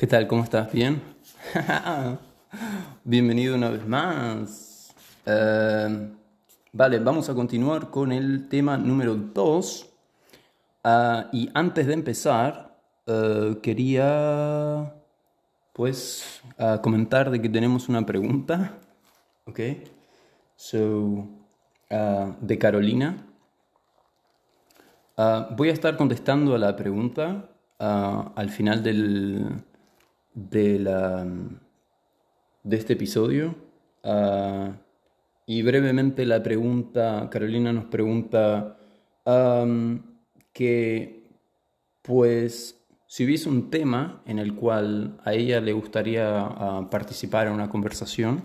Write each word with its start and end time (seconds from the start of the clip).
¿Qué 0.00 0.06
tal? 0.06 0.26
¿Cómo 0.26 0.44
estás? 0.44 0.72
¿Bien? 0.72 1.02
Bienvenido 3.04 3.54
una 3.54 3.68
vez 3.68 3.86
más. 3.86 4.94
Eh, 5.26 6.10
vale, 6.72 6.98
vamos 7.00 7.28
a 7.28 7.34
continuar 7.34 7.90
con 7.90 8.10
el 8.10 8.48
tema 8.48 8.78
número 8.78 9.14
2. 9.14 9.90
Ah, 10.84 11.28
y 11.34 11.50
antes 11.52 11.86
de 11.86 11.92
empezar, 11.92 12.80
eh, 13.06 13.58
quería 13.62 14.94
pues 15.74 16.40
ah, 16.56 16.80
comentar 16.82 17.30
de 17.30 17.42
que 17.42 17.50
tenemos 17.50 17.90
una 17.90 18.06
pregunta. 18.06 18.78
Ok. 19.44 19.60
So, 20.56 21.28
ah, 21.90 22.34
de 22.40 22.56
Carolina. 22.56 23.26
voy 25.58 25.68
a 25.68 25.72
estar 25.74 25.98
contestando 25.98 26.54
a 26.54 26.58
la 26.58 26.74
pregunta 26.74 27.50
al 27.78 28.50
final 28.50 28.82
del, 28.82 29.64
de, 30.34 30.78
la, 30.78 31.26
de 32.62 32.76
este 32.76 32.94
episodio. 32.94 33.54
Ah, 34.04 34.72
y 35.46 35.62
brevemente 35.62 36.24
la 36.26 36.42
pregunta, 36.42 37.28
Carolina 37.30 37.72
nos 37.72 37.86
pregunta 37.86 38.76
que, 40.52 41.22
pues, 42.02 42.80
si 43.06 43.24
hubiese 43.24 43.48
un 43.48 43.70
tema 43.70 44.22
en 44.26 44.38
el 44.38 44.54
cual 44.54 45.18
a 45.24 45.34
ella 45.34 45.60
le 45.60 45.72
gustaría 45.72 46.40
ah, 46.40 46.88
participar 46.90 47.48
en 47.48 47.54
una 47.54 47.68
conversación, 47.68 48.42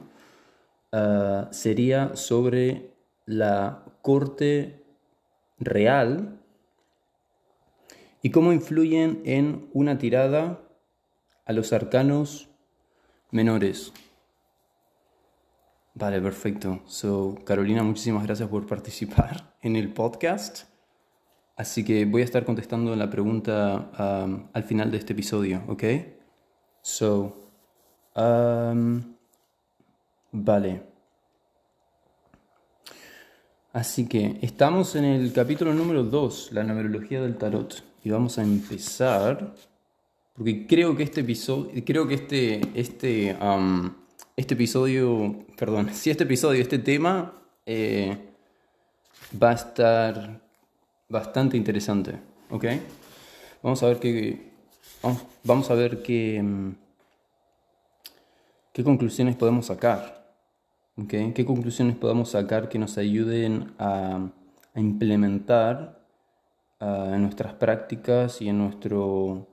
ah, 0.92 1.48
sería 1.52 2.16
sobre 2.16 2.96
la 3.26 3.84
corte 4.02 4.84
real 5.60 6.40
y 8.22 8.32
cómo 8.32 8.54
influyen 8.54 9.22
en 9.26 9.70
una 9.74 10.00
tirada 10.00 10.65
a 11.46 11.54
los 11.54 11.74
arcanos 11.74 12.50
menores. 13.32 13.94
Vale, 15.94 16.20
perfecto. 16.20 16.82
So, 16.88 17.36
Carolina, 17.46 17.82
muchísimas 17.84 18.26
gracias 18.26 18.50
por 18.50 18.66
participar 18.68 19.56
en 19.62 19.76
el 19.76 19.94
podcast. 19.94 20.68
Así 21.56 21.86
que 21.86 22.06
voy 22.06 22.22
a 22.22 22.26
estar 22.26 22.44
contestando 22.44 22.94
la 22.96 23.10
pregunta 23.10 23.92
um, 23.98 24.48
al 24.52 24.64
final 24.64 24.92
de 24.92 24.98
este 24.98 25.14
episodio, 25.14 25.64
¿ok? 25.70 25.84
So, 26.82 27.50
um, 28.16 29.16
vale. 30.34 30.84
Así 33.72 34.08
que 34.08 34.38
estamos 34.42 34.96
en 34.96 35.06
el 35.06 35.32
capítulo 35.32 35.74
número 35.74 36.04
2, 36.04 36.52
la 36.52 36.64
numerología 36.64 37.22
del 37.22 37.38
tarot. 37.38 37.84
Y 38.04 38.10
vamos 38.10 38.38
a 38.38 38.44
empezar 38.44 39.54
porque 40.36 40.68
creo 40.68 40.96
que 40.98 41.04
este 41.04 41.22
episodio, 41.22 41.72
creo 41.86 42.08
que 42.08 42.16
este, 42.16 42.62
este, 42.74 43.38
este 44.36 44.54
episodio, 44.54 45.46
perdón, 45.58 45.90
si 45.94 46.10
este 46.10 46.26
episodio, 46.26 46.62
este 46.62 46.80
tema 46.80 47.34
eh, 47.66 48.18
va 49.42 49.52
a 49.52 49.54
estar 49.54 50.42
bastante 51.08 51.56
interesante, 51.56 52.20
¿ok? 52.50 52.66
Vamos 53.64 53.82
a 53.82 53.88
ver 53.88 54.00
qué, 54.00 54.52
vamos, 55.44 55.72
a 55.72 55.74
ver 55.74 56.04
qué, 56.04 56.44
qué 58.74 58.84
conclusiones 58.84 59.38
podemos 59.38 59.68
sacar, 59.68 60.36
¿ok? 60.98 61.34
¿Qué 61.34 61.46
conclusiones 61.46 61.96
podemos 61.96 62.32
sacar 62.32 62.68
que 62.68 62.78
nos 62.78 62.98
ayuden 62.98 63.74
a, 63.80 64.32
implementar 64.76 66.06
ah, 66.82 67.12
en 67.14 67.22
nuestras 67.22 67.54
prácticas 67.54 68.42
y 68.42 68.50
en 68.50 68.58
nuestro 68.58 69.48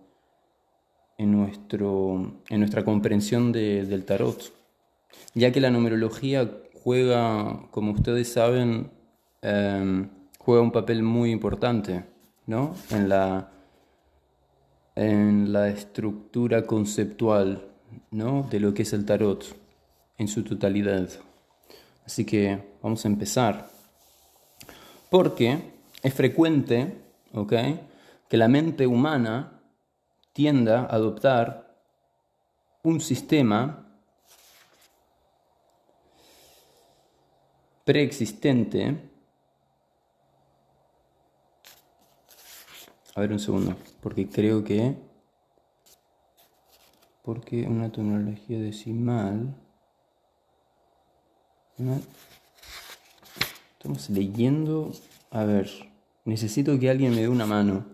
en, 1.19 1.33
nuestro, 1.33 2.41
en 2.49 2.61
nuestra 2.61 2.85
comprensión 2.85 3.53
del 3.53 4.05
tarot, 4.05 4.53
ya 5.35 5.53
que 5.53 5.61
la 5.61 5.71
numerología 5.71 6.51
juega, 6.83 7.61
como 7.71 7.93
ustedes 7.93 8.33
saben, 8.33 8.91
em, 9.41 10.09
juega 10.39 10.63
un 10.63 10.73
papel 10.73 11.03
muy 11.03 11.31
importante 11.31 12.05
¿no? 12.47 12.75
en, 12.91 13.09
la, 13.09 13.51
en 14.97 15.53
la 15.53 15.69
estructura 15.69 16.67
conceptual 16.67 17.69
¿no? 18.11 18.47
de 18.51 18.61
lo 18.61 18.75
que 18.75 18.83
es 18.83 18.93
el 18.93 19.05
tarot 19.05 19.45
en 20.19 20.29
su 20.29 20.43
totalidad. 20.43 21.09
Así 22.05 22.25
que 22.25 22.59
vamos 22.83 23.05
a 23.05 23.09
empezar. 23.09 23.71
Porque 25.09 25.59
es 26.03 26.15
frecuente 26.15 26.97
¿okay? 27.33 27.81
que 28.29 28.37
la 28.37 28.49
mente 28.49 28.87
humana 28.87 29.62
tienda 30.33 30.83
a 30.83 30.95
adoptar 30.95 31.77
un 32.83 33.01
sistema 33.01 33.87
preexistente. 37.85 39.11
A 43.15 43.21
ver 43.21 43.33
un 43.33 43.39
segundo, 43.39 43.77
porque 44.01 44.29
creo 44.29 44.65
que... 44.65 44.97
Porque 47.23 47.67
una 47.69 47.93
tecnología 47.93 48.59
decimal... 48.59 49.55
Estamos 53.73 54.11
leyendo... 54.11 54.93
A 55.31 55.45
ver, 55.45 55.71
necesito 56.25 56.79
que 56.79 56.91
alguien 56.91 57.15
me 57.15 57.23
dé 57.23 57.29
una 57.29 57.47
mano. 57.47 57.87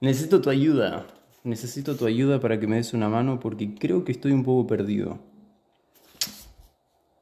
Necesito 0.00 0.40
tu 0.40 0.50
ayuda. 0.50 1.06
Necesito 1.44 1.94
tu 1.94 2.06
ayuda 2.06 2.40
para 2.40 2.58
que 2.58 2.66
me 2.66 2.76
des 2.76 2.94
una 2.94 3.10
mano 3.10 3.38
porque 3.38 3.74
creo 3.74 4.02
que 4.02 4.12
estoy 4.12 4.32
un 4.32 4.44
poco 4.44 4.66
perdido. 4.66 5.18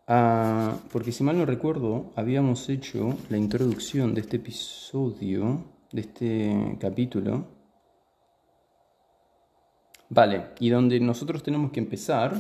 Ah, 0.06 0.76
porque 0.92 1.10
si 1.10 1.24
mal 1.24 1.36
no 1.36 1.44
recuerdo, 1.44 2.12
habíamos 2.14 2.68
hecho 2.68 3.16
la 3.30 3.36
introducción 3.36 4.14
de 4.14 4.20
este 4.20 4.36
episodio, 4.36 5.64
de 5.90 6.00
este 6.00 6.78
capítulo. 6.80 7.46
Vale, 10.08 10.50
y 10.60 10.70
donde 10.70 11.00
nosotros 11.00 11.42
tenemos 11.42 11.72
que 11.72 11.80
empezar 11.80 12.38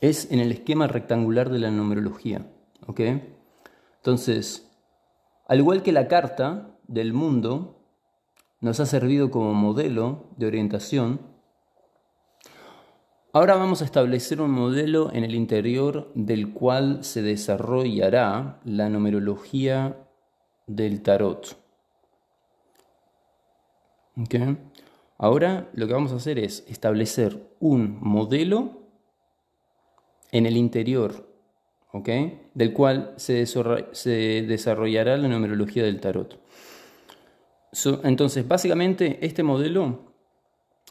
es 0.00 0.28
en 0.32 0.40
el 0.40 0.50
esquema 0.50 0.88
rectangular 0.88 1.50
de 1.50 1.60
la 1.60 1.70
numerología. 1.70 2.44
¿Ok? 2.88 3.00
Entonces, 3.96 4.68
al 5.46 5.58
igual 5.60 5.84
que 5.84 5.92
la 5.92 6.08
carta 6.08 6.76
del 6.88 7.12
mundo, 7.12 7.83
nos 8.64 8.80
ha 8.80 8.86
servido 8.86 9.30
como 9.30 9.52
modelo 9.52 10.24
de 10.38 10.46
orientación. 10.46 11.20
Ahora 13.34 13.56
vamos 13.56 13.82
a 13.82 13.84
establecer 13.84 14.40
un 14.40 14.52
modelo 14.52 15.12
en 15.12 15.22
el 15.22 15.34
interior 15.34 16.10
del 16.14 16.54
cual 16.54 17.04
se 17.04 17.20
desarrollará 17.20 18.62
la 18.64 18.88
numerología 18.88 19.98
del 20.66 21.02
tarot. 21.02 21.58
Ahora 25.18 25.68
lo 25.74 25.86
que 25.86 25.92
vamos 25.92 26.12
a 26.12 26.16
hacer 26.16 26.38
es 26.38 26.64
establecer 26.66 27.54
un 27.60 27.98
modelo 28.00 28.88
en 30.32 30.46
el 30.46 30.56
interior 30.56 31.28
del 32.54 32.72
cual 32.72 33.12
se 33.18 33.34
desarrollará 33.34 35.18
la 35.18 35.28
numerología 35.28 35.82
del 35.82 36.00
tarot 36.00 36.43
entonces, 38.02 38.46
básicamente, 38.46 39.18
este 39.24 39.42
modelo 39.42 40.12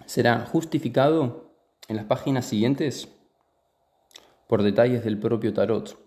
será 0.06 0.46
justificado 0.46 1.52
en 1.88 1.96
las 1.96 2.06
páginas 2.06 2.46
siguientes 2.46 3.08
por 4.48 4.64
detalles 4.64 5.04
del 5.04 5.18
propio 5.18 5.54
tarot. 5.54 5.98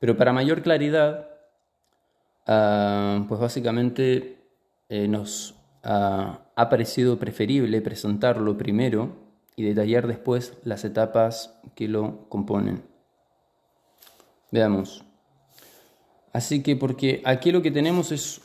Pero 0.00 0.16
para 0.16 0.32
mayor 0.32 0.62
claridad, 0.62 1.28
ah, 2.46 3.24
pues 3.28 3.40
básicamente 3.40 4.38
eh, 4.88 5.08
nos 5.08 5.54
ha 5.82 6.68
parecido 6.68 7.18
preferible 7.18 7.80
presentarlo 7.80 8.58
primero 8.58 9.16
y 9.56 9.62
detallar 9.62 10.06
después 10.06 10.54
las 10.64 10.84
etapas 10.84 11.58
que 11.74 11.88
lo 11.88 12.28
componen. 12.28 12.82
Veamos. 14.50 15.04
Así 16.32 16.62
que 16.62 16.76
porque 16.76 17.22
aquí 17.24 17.52
lo 17.52 17.62
que 17.62 17.70
tenemos 17.70 18.12
es 18.12 18.40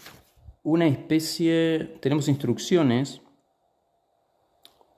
una 0.63 0.87
especie, 0.87 1.97
tenemos 2.01 2.27
instrucciones 2.29 3.21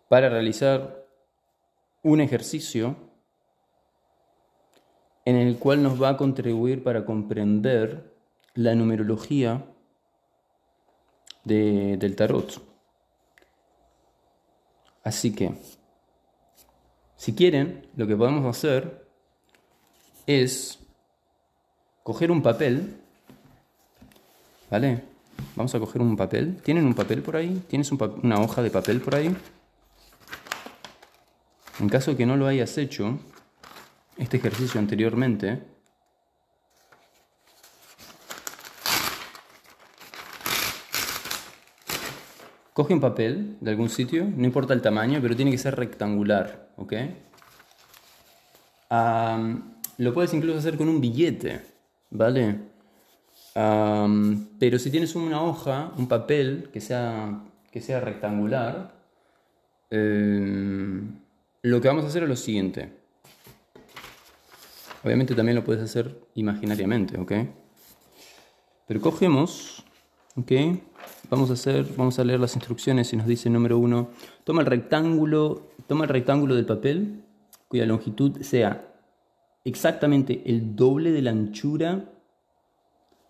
para 0.08 0.30
realizar 0.30 1.06
un 2.04 2.22
ejercicio 2.22 2.96
en 5.26 5.36
el 5.36 5.58
cual 5.58 5.82
nos 5.82 6.02
va 6.02 6.10
a 6.10 6.18
contribuir 6.18 6.84
para 6.84 7.04
comprender 7.04 8.16
la 8.54 8.76
numerología 8.76 9.66
del 11.44 12.16
tarot. 12.16 12.62
Así 15.04 15.34
que, 15.34 15.54
si 17.16 17.34
quieren, 17.34 17.88
lo 17.96 18.06
que 18.06 18.16
podemos 18.16 18.46
hacer 18.46 19.08
es 20.28 20.80
coger 22.04 22.30
un 22.30 22.44
papel, 22.44 23.02
¿vale? 24.70 25.15
Vamos 25.56 25.74
a 25.76 25.80
coger 25.80 26.02
un 26.02 26.18
papel. 26.18 26.62
¿Tienen 26.64 26.86
un 26.86 26.94
papel 26.94 27.22
por 27.22 27.36
ahí? 27.36 27.64
¿Tienes 27.68 27.92
una 27.92 28.40
hoja 28.42 28.62
de 28.62 28.70
papel 28.70 29.02
por 29.02 29.16
ahí? 29.16 29.36
En 31.80 31.90
caso 31.90 32.16
que 32.16 32.26
no 32.26 32.38
lo 32.38 32.48
hayas 32.48 32.78
hecho, 32.78 33.20
este 34.18 34.38
ejercicio 34.38 34.80
anteriormente, 34.80 35.62
coge 42.76 42.94
un 42.94 43.00
papel 43.00 43.58
de 43.62 43.72
algún 43.72 43.90
sitio, 43.90 44.26
no 44.26 44.46
importa 44.46 44.74
el 44.74 44.82
tamaño, 44.82 45.20
pero 45.22 45.36
tiene 45.36 45.52
que 45.52 45.58
ser 45.58 45.76
rectangular, 45.76 46.70
¿ok? 46.78 46.94
lo 49.98 50.14
puedes 50.14 50.34
incluso 50.34 50.60
hacer 50.60 50.78
con 50.78 50.88
un 50.88 51.02
billete, 51.02 51.62
¿vale? 52.10 52.60
Pero 53.56 54.80
si 54.80 54.92
tienes 54.92 55.16
una 55.16 55.42
hoja, 55.42 55.94
un 55.98 56.08
papel 56.08 56.70
que 56.74 56.82
sea, 56.82 57.42
que 57.72 57.80
sea 57.80 58.02
rectangular, 58.02 58.94
em, 59.90 61.20
lo 61.62 61.80
que 61.80 61.88
vamos 61.88 62.04
a 62.04 62.08
hacer 62.08 62.24
es 62.24 62.30
lo 62.30 62.36
siguiente. 62.36 62.92
Obviamente 65.04 65.36
también 65.36 65.56
lo 65.56 65.64
puedes 65.64 65.84
hacer 65.84 66.20
imaginariamente, 66.36 67.18
¿ok? 67.18 67.32
Pero 68.88 69.00
cogemos, 69.00 69.86
¿ok? 70.36 70.52
Vamos 71.30 71.50
a 71.50 71.54
hacer, 71.54 71.86
vamos 71.96 72.20
a 72.20 72.24
leer 72.26 72.40
las 72.40 72.56
instrucciones 72.56 73.14
y 73.14 73.16
nos 73.16 73.26
dice 73.26 73.50
número 73.50 73.78
uno, 73.78 74.10
toma 74.44 74.62
el 74.62 74.68
rectángulo, 74.68 75.72
toma 75.88 76.04
el 76.04 76.10
rectángulo 76.10 76.56
del 76.56 76.66
papel 76.66 77.24
cuya 77.68 77.86
longitud 77.86 78.42
sea 78.42 78.86
exactamente 79.64 80.44
el 80.46 80.76
doble 80.76 81.12
de 81.12 81.22
la 81.22 81.32
anchura, 81.32 82.06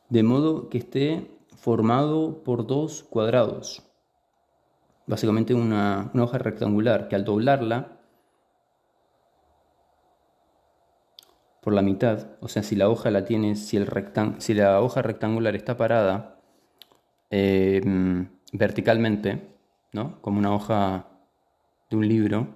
de 0.10 0.24
modo 0.24 0.70
que 0.70 0.78
esté 0.78 1.32
formado 1.56 2.44
por 2.44 2.68
dos 2.68 3.04
cuadrados. 3.04 3.84
Básicamente 5.08 5.54
una, 5.54 6.12
hoja 6.16 6.38
rectangular 6.38 7.08
que 7.08 7.16
al 7.16 7.26
doblarla 7.26 8.00
por 11.62 11.74
la 11.74 11.82
mitad, 11.82 12.28
o 12.42 12.48
sea, 12.48 12.62
si 12.62 12.76
la 12.76 12.90
hoja 12.90 13.10
la 13.10 13.26
tiene, 13.26 13.56
si, 13.56 13.78
el 13.78 13.88
si 14.38 14.54
la 14.54 14.82
hoja 14.82 15.02
rectangular 15.02 15.56
está 15.56 15.78
parada 15.78 16.40
em, 17.32 18.30
verticalmente, 18.54 19.56
¿no? 19.92 20.22
como 20.22 20.38
una 20.38 20.54
hoja 20.54 21.08
de 21.90 21.98
un 21.98 22.08
libro, 22.08 22.48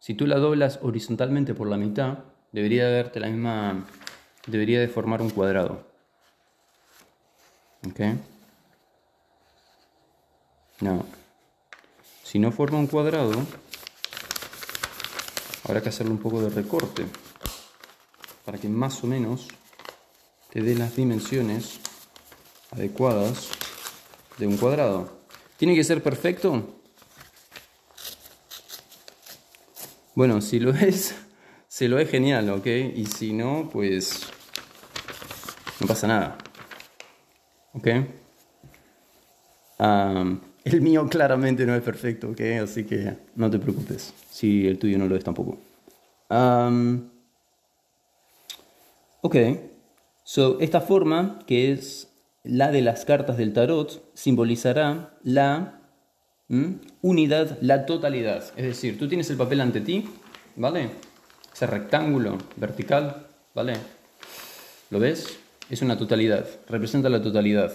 si 0.00 0.14
tú 0.14 0.26
la 0.26 0.38
doblas 0.38 0.80
horizontalmente 0.82 1.54
por 1.54 1.68
la 1.68 1.76
mitad, 1.76 2.24
debería 2.52 2.90
darte 2.90 3.20
la 3.20 3.28
misma, 3.28 3.84
debería 4.46 4.80
de 4.80 4.88
formar 4.88 5.22
un 5.22 5.30
cuadrado. 5.30 5.87
¿Ok? 7.86 8.00
No. 10.80 11.04
Si 12.22 12.38
no 12.38 12.52
forma 12.52 12.78
un 12.78 12.86
cuadrado, 12.86 13.32
habrá 15.64 15.82
que 15.82 15.88
hacerle 15.88 16.12
un 16.12 16.18
poco 16.18 16.40
de 16.40 16.50
recorte 16.50 17.06
para 18.44 18.58
que 18.58 18.68
más 18.68 19.02
o 19.04 19.06
menos 19.06 19.48
te 20.50 20.62
dé 20.62 20.74
las 20.74 20.96
dimensiones 20.96 21.80
adecuadas 22.70 23.48
de 24.38 24.46
un 24.46 24.56
cuadrado. 24.56 25.18
¿Tiene 25.56 25.74
que 25.74 25.84
ser 25.84 26.02
perfecto? 26.02 26.80
Bueno, 30.14 30.40
si 30.40 30.58
lo 30.58 30.70
es, 30.74 31.14
se 31.68 31.88
lo 31.88 31.98
es 31.98 32.10
genial, 32.10 32.50
¿ok? 32.50 32.66
Y 32.94 33.06
si 33.06 33.32
no, 33.32 33.68
pues 33.72 34.20
no 35.80 35.86
pasa 35.86 36.06
nada. 36.06 36.38
¿Ok? 37.74 37.88
el 40.64 40.80
mío 40.80 41.06
claramente 41.08 41.64
no 41.64 41.74
es 41.74 41.82
perfecto, 41.82 42.30
¿ok? 42.30 42.40
Así 42.62 42.84
que 42.84 43.14
no 43.36 43.50
te 43.50 43.58
preocupes 43.58 44.12
si 44.30 44.66
el 44.66 44.78
tuyo 44.78 44.98
no 44.98 45.06
lo 45.06 45.16
es 45.16 45.24
tampoco. 45.24 45.58
Ok, 49.20 49.36
so 50.24 50.58
esta 50.60 50.80
forma, 50.80 51.40
que 51.46 51.72
es 51.72 52.08
la 52.44 52.70
de 52.70 52.82
las 52.82 53.04
cartas 53.04 53.36
del 53.36 53.52
tarot, 53.52 54.02
simbolizará 54.14 55.16
la 55.22 55.80
unidad, 57.02 57.58
la 57.60 57.86
totalidad. 57.86 58.44
Es 58.56 58.64
decir, 58.64 58.98
tú 58.98 59.08
tienes 59.08 59.30
el 59.30 59.36
papel 59.36 59.60
ante 59.60 59.80
ti, 59.80 60.08
¿vale? 60.56 60.90
Ese 61.52 61.66
rectángulo 61.66 62.38
vertical, 62.56 63.26
¿vale? 63.54 63.74
¿Lo 64.90 64.98
ves? 64.98 65.38
Es 65.70 65.82
una 65.82 65.98
totalidad, 65.98 66.46
representa 66.68 67.08
la 67.08 67.22
totalidad. 67.22 67.72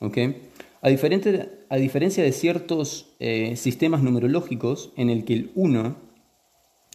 A, 0.00 0.88
a 0.88 1.76
diferencia 1.76 2.24
de 2.24 2.32
ciertos 2.32 3.06
eh, 3.20 3.56
sistemas 3.56 4.02
numerológicos 4.02 4.92
en 4.96 5.10
el 5.10 5.24
que 5.24 5.34
el 5.34 5.50
1 5.54 5.96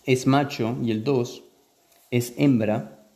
es 0.05 0.27
macho 0.27 0.77
y 0.83 0.91
el 0.91 1.03
2 1.03 1.43
es 2.11 2.33
hembra. 2.37 3.07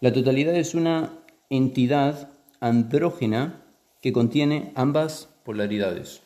La 0.00 0.12
totalidad 0.12 0.54
es 0.56 0.74
una 0.74 1.12
entidad 1.50 2.30
andrógena 2.60 3.62
que 4.02 4.12
contiene 4.12 4.72
ambas 4.74 5.28
polaridades. 5.44 6.20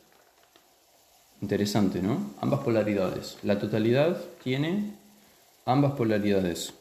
Interesante, 1.41 2.03
¿no? 2.03 2.33
Ambas 2.41 2.61
polaridades. 2.61 3.39
La 3.43 3.59
totalidad 3.59 4.21
tiene 4.43 4.95
ambas 5.65 5.93
polaridades. 5.93 6.75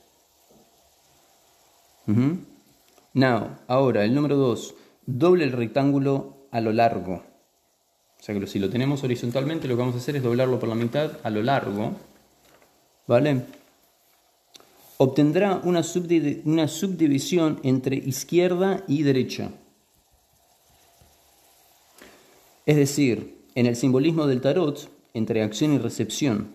Now, 3.13 3.57
ahora, 3.67 4.03
el 4.05 4.13
número 4.13 4.35
2. 4.35 4.75
Doble 5.05 5.43
el 5.43 5.51
rectángulo 5.51 6.47
a 6.51 6.61
lo 6.61 6.71
largo. 6.71 7.23
O 8.19 8.23
sea 8.23 8.37
que 8.37 8.47
si 8.47 8.59
lo 8.59 8.69
tenemos 8.69 9.03
horizontalmente, 9.03 9.67
lo 9.67 9.75
que 9.75 9.79
vamos 9.79 9.95
a 9.95 9.99
hacer 9.99 10.15
es 10.15 10.23
doblarlo 10.23 10.59
por 10.59 10.69
la 10.69 10.75
mitad 10.75 11.11
a 11.23 11.29
lo 11.29 11.41
largo. 11.41 11.93
¿Vale? 13.07 13.45
obtendrá 15.01 15.61
una, 15.63 15.81
subdivisión 15.81 17.59
entre 17.63 17.95
izquierda 17.95 18.83
y 18.85 19.03
derecha. 19.03 19.51
Es 22.65 22.75
decir, 22.75 23.37
en 23.55 23.65
el 23.65 23.77
simbolismo 23.77 24.27
del 24.27 24.41
tarot, 24.41 24.89
entre 25.13 25.41
acción 25.41 25.71
y 25.73 25.77
recepción. 25.77 26.53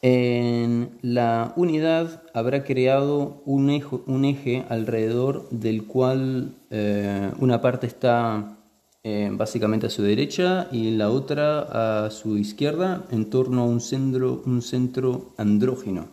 En 0.00 0.98
la 1.02 1.52
unidad 1.56 2.22
habrá 2.32 2.62
creado 2.62 3.42
un 3.44 3.70
eje, 3.70 4.64
alrededor 4.68 5.48
del 5.50 5.86
cual 5.86 6.54
eh, 6.70 7.32
una 7.40 7.60
parte 7.60 7.88
está 7.88 8.58
eh, 9.02 9.28
básicamente 9.32 9.86
a 9.86 9.90
su 9.90 10.02
derecha 10.02 10.68
y 10.70 10.92
la 10.92 11.10
otra 11.10 12.04
a 12.04 12.10
su 12.10 12.38
izquierda 12.38 13.06
en 13.10 13.28
torno 13.28 13.62
a 13.62 13.64
un 13.64 13.80
centro, 13.80 14.42
un 14.46 14.62
centro 14.62 15.32
andrógino. 15.36 16.06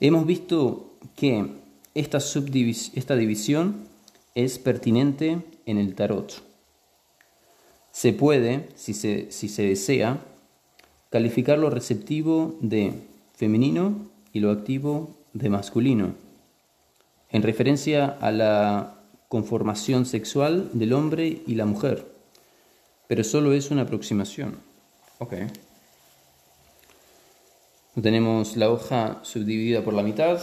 Hemos 0.00 0.26
visto 0.26 0.98
que 1.14 1.46
esta, 1.94 2.18
esta 2.18 3.16
división 3.16 3.88
es 4.34 4.58
pertinente 4.58 5.38
en 5.66 5.78
el 5.78 5.94
tarot. 5.94 6.42
Se 7.92 8.12
puede, 8.12 8.68
si 8.74 8.94
se, 8.94 9.30
si 9.30 9.48
se 9.48 9.62
desea, 9.62 10.18
calificar 11.10 11.58
lo 11.58 11.70
receptivo 11.70 12.56
de 12.60 12.94
femenino 13.34 14.08
y 14.32 14.40
lo 14.40 14.50
activo 14.50 15.16
de 15.32 15.50
masculino, 15.50 16.14
en 17.30 17.42
referencia 17.42 18.16
a 18.20 18.30
la 18.30 18.94
conformación 19.28 20.06
sexual 20.06 20.70
del 20.72 20.92
hombre 20.92 21.42
y 21.46 21.54
la 21.54 21.66
mujer, 21.66 22.06
pero 23.06 23.24
solo 23.24 23.52
es 23.52 23.70
una 23.70 23.82
aproximación. 23.82 24.56
Okay. 25.18 25.48
Tenemos 28.00 28.56
la 28.56 28.70
hoja 28.70 29.18
subdividida 29.22 29.82
por 29.82 29.94
la 29.94 30.02
mitad 30.02 30.40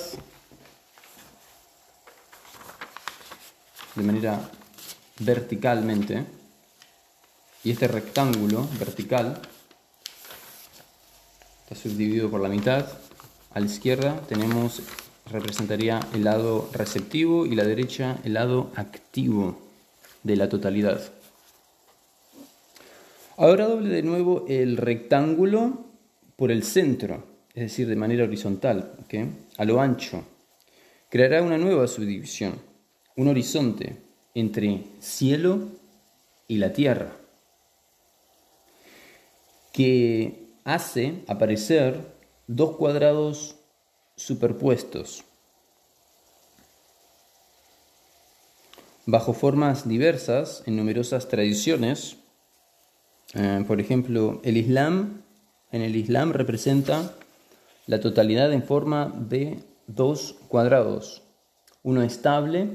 de 3.96 4.04
manera 4.04 4.40
verticalmente 5.20 6.24
y 7.64 7.72
este 7.72 7.88
rectángulo 7.88 8.68
vertical 8.80 9.42
está 11.70 11.76
subdividido 11.76 12.30
por 12.30 12.40
la 12.42 12.50
mitad. 12.50 12.86
A 13.54 13.60
la 13.60 13.66
izquierda 13.66 14.22
tenemos 14.28 14.82
representaría 15.30 16.00
el 16.14 16.24
lado 16.24 16.70
receptivo 16.72 17.46
y 17.46 17.56
la 17.56 17.66
derecha 17.66 18.20
el 18.24 18.36
lado 18.36 18.72
activo 18.76 19.60
de 20.24 20.38
la 20.38 20.48
totalidad. 20.48 21.02
Ahora 23.36 23.68
doble 23.68 23.90
de 23.90 24.02
nuevo 24.02 24.46
el 24.48 24.78
rectángulo 24.78 25.86
por 26.38 26.52
el 26.52 26.64
centro 26.64 27.38
es 27.58 27.64
decir, 27.64 27.88
de 27.88 27.96
manera 27.96 28.24
horizontal, 28.24 28.94
a 29.58 29.66
lo 29.66 29.82
ancho. 29.82 30.24
Creará 31.10 31.42
una 31.42 31.58
nueva 31.58 31.88
subdivisión, 31.88 32.54
un 33.16 33.30
horizonte 33.30 33.98
entre 34.36 34.84
cielo 35.00 35.70
y 36.48 36.58
la 36.60 36.72
tierra, 36.72 37.12
que 39.74 40.47
hace 40.68 41.24
aparecer 41.28 42.14
dos 42.46 42.76
cuadrados 42.76 43.56
superpuestos, 44.18 45.24
bajo 49.06 49.32
formas 49.34 49.88
diversas 49.88 50.64
en 50.66 50.76
numerosas 50.76 51.30
tradiciones. 51.30 52.18
Eh, 53.34 53.64
por 53.66 53.80
ejemplo, 53.80 54.42
el 54.44 54.58
Islam 54.58 55.24
en 55.72 55.82
el 55.82 55.96
Islam 55.96 56.34
representa 56.34 57.14
la 57.86 58.02
totalidad 58.02 58.52
en 58.52 58.64
forma 58.64 59.14
de 59.16 59.60
dos 59.88 60.36
cuadrados, 60.50 61.24
uno 61.82 62.02
estable, 62.02 62.68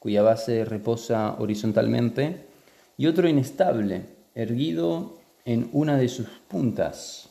cuya 0.00 0.20
base 0.20 0.66
reposa 0.66 1.34
horizontalmente, 1.38 2.44
y 2.98 3.06
otro 3.06 3.26
inestable, 3.26 4.04
erguido 4.34 5.18
en 5.46 5.70
una 5.72 5.96
de 5.96 6.10
sus 6.10 6.28
puntas. 6.46 7.27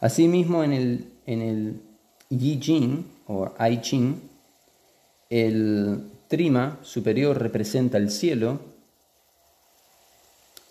Asimismo, 0.00 0.62
en 0.62 0.72
el, 0.72 1.12
en 1.26 1.42
el 1.42 1.80
Yi 2.30 2.60
Jing 2.60 3.04
o 3.26 3.52
I 3.58 3.80
Ching, 3.80 4.20
el 5.30 6.10
trima 6.28 6.78
superior 6.82 7.40
representa 7.40 7.98
el 7.98 8.10
cielo 8.10 8.60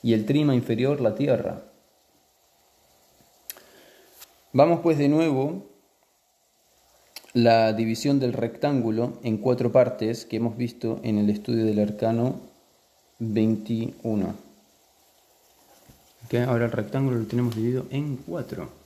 y 0.04 0.14
el 0.14 0.26
trima 0.26 0.54
inferior 0.54 1.02
la 1.02 1.16
tierra. 1.16 1.64
Vamos 4.54 4.80
pues 4.82 4.98
de 4.98 5.10
nuevo 5.10 5.66
la 7.34 7.74
división 7.74 8.20
del 8.20 8.32
rectángulo 8.32 9.20
en 9.24 9.38
cuatro 9.38 9.72
partes 9.72 10.26
que 10.26 10.38
hemos 10.38 10.56
visto 10.56 11.02
en 11.04 11.18
el 11.18 11.30
estudio 11.30 11.66
del 11.66 11.80
arcano 11.80 12.40
21. 13.20 14.36
ahora 16.48 16.66
el 16.66 16.72
rectángulo 16.72 17.18
lo 17.18 17.26
tenemos 17.26 17.56
dividido 17.56 17.86
en 17.90 18.18
cuatro. 18.18 18.85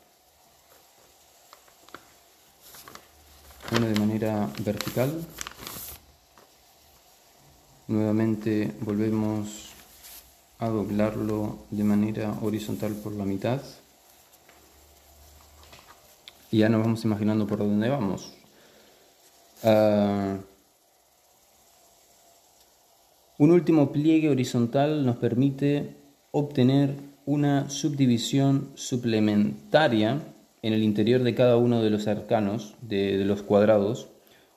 Uno 3.72 3.86
de 3.86 4.00
manera 4.00 4.50
vertical. 4.66 5.12
Nuevamente 7.88 8.74
volvemos 8.82 9.70
a 10.58 10.70
doblarlo 10.70 11.60
de 11.70 11.84
manera 11.84 12.34
horizontal 12.42 12.94
por 12.94 13.14
la 13.14 13.26
mitad. 13.26 13.62
Y 16.52 16.60
ya 16.60 16.70
nos 16.70 16.82
vamos 16.82 17.06
imaginando 17.06 17.46
por 17.46 17.60
dónde 17.60 17.90
vamos. 17.90 18.34
Ah, 19.64 20.38
un 23.38 23.52
último 23.52 23.92
pliegue 23.92 24.30
horizontal 24.30 25.06
nos 25.06 25.18
permite 25.18 25.96
obtener 26.32 26.96
una 27.26 27.70
subdivisión 27.70 28.72
suplementaria 28.74 30.22
en 30.62 30.74
el 30.74 30.84
interior 30.84 31.24
de 31.24 31.36
cada 31.36 31.58
uno 31.58 31.82
de 31.82 31.90
los 31.90 32.08
arcanos, 32.08 32.76
de, 32.82 33.18
los 33.26 33.42
cuadrados, 33.42 34.10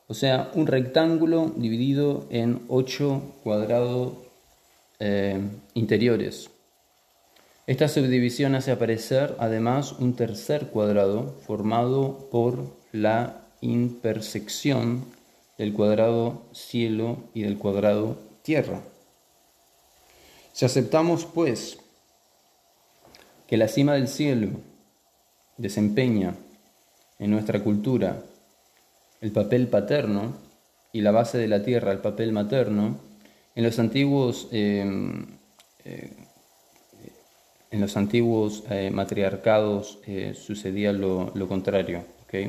o 0.09 0.15
sea, 0.15 0.51
un 0.55 0.67
rectángulo 0.67 1.53
dividido 1.57 2.27
en 2.31 2.63
ocho 2.69 3.23
cuadrados 3.43 4.15
eh, 4.99 5.41
interiores. 5.75 6.51
Esta 7.67 7.89
subdivisión 7.89 8.55
hace 8.55 8.73
aparecer 8.73 9.37
además 9.39 9.93
un 9.93 10.15
tercer 10.15 10.67
cuadrado 10.67 11.37
formado 11.47 12.29
por 12.31 12.77
la 12.91 13.47
intersección 13.61 15.05
del 15.57 15.73
cuadrado 15.73 16.43
cielo 16.53 17.19
y 17.35 17.43
del 17.43 17.57
cuadrado 17.59 18.19
tierra. 18.43 18.83
Si 20.53 20.65
aceptamos, 20.65 21.25
pues, 21.25 21.79
que 23.47 23.57
la 23.57 23.69
cima 23.69 23.95
del 23.95 24.09
cielo 24.09 24.49
desempeña 25.63 26.35
en 27.21 27.31
nuestra 27.31 27.61
cultura 27.61 28.21
el 29.21 29.31
papel 29.31 29.69
paterno 29.69 30.35
y 30.93 31.01
la 31.01 31.13
base 31.13 31.39
de 31.39 31.47
la 31.47 31.63
tierra 31.63 31.93
el 31.93 31.99
papel 31.99 32.33
materno, 32.33 32.99
en 33.55 33.65
los 33.65 33.79
antiguos, 33.79 34.49
eh, 34.51 34.85
eh, 35.85 36.11
en 37.71 37.81
los 37.81 37.97
antiguos 37.97 38.65
eh, 38.69 38.91
matriarcados 38.91 40.01
sucedía 40.35 40.93
lo, 40.93 41.33
lo 41.35 41.49
contrario. 41.49 42.05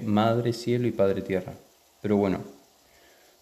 Madre 0.06 0.54
cielo 0.54 0.88
y 0.88 0.92
Padre 0.92 1.22
tierra. 1.22 1.54
Pero 2.02 2.16
bueno, 2.16 2.40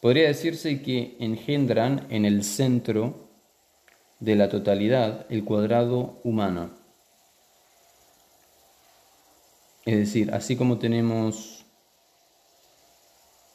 podría 0.01 0.27
decirse 0.27 0.81
que 0.81 1.15
engendran 1.19 2.07
en 2.09 2.25
el 2.25 2.43
centro 2.43 3.29
de 4.19 4.35
la 4.35 4.49
totalidad 4.49 5.27
el 5.29 5.43
cuadrado 5.43 6.19
humano. 6.23 6.80
Es 9.85 9.97
decir, 9.97 10.31
así 10.33 10.55
como 10.55 10.77
tenemos, 10.77 11.65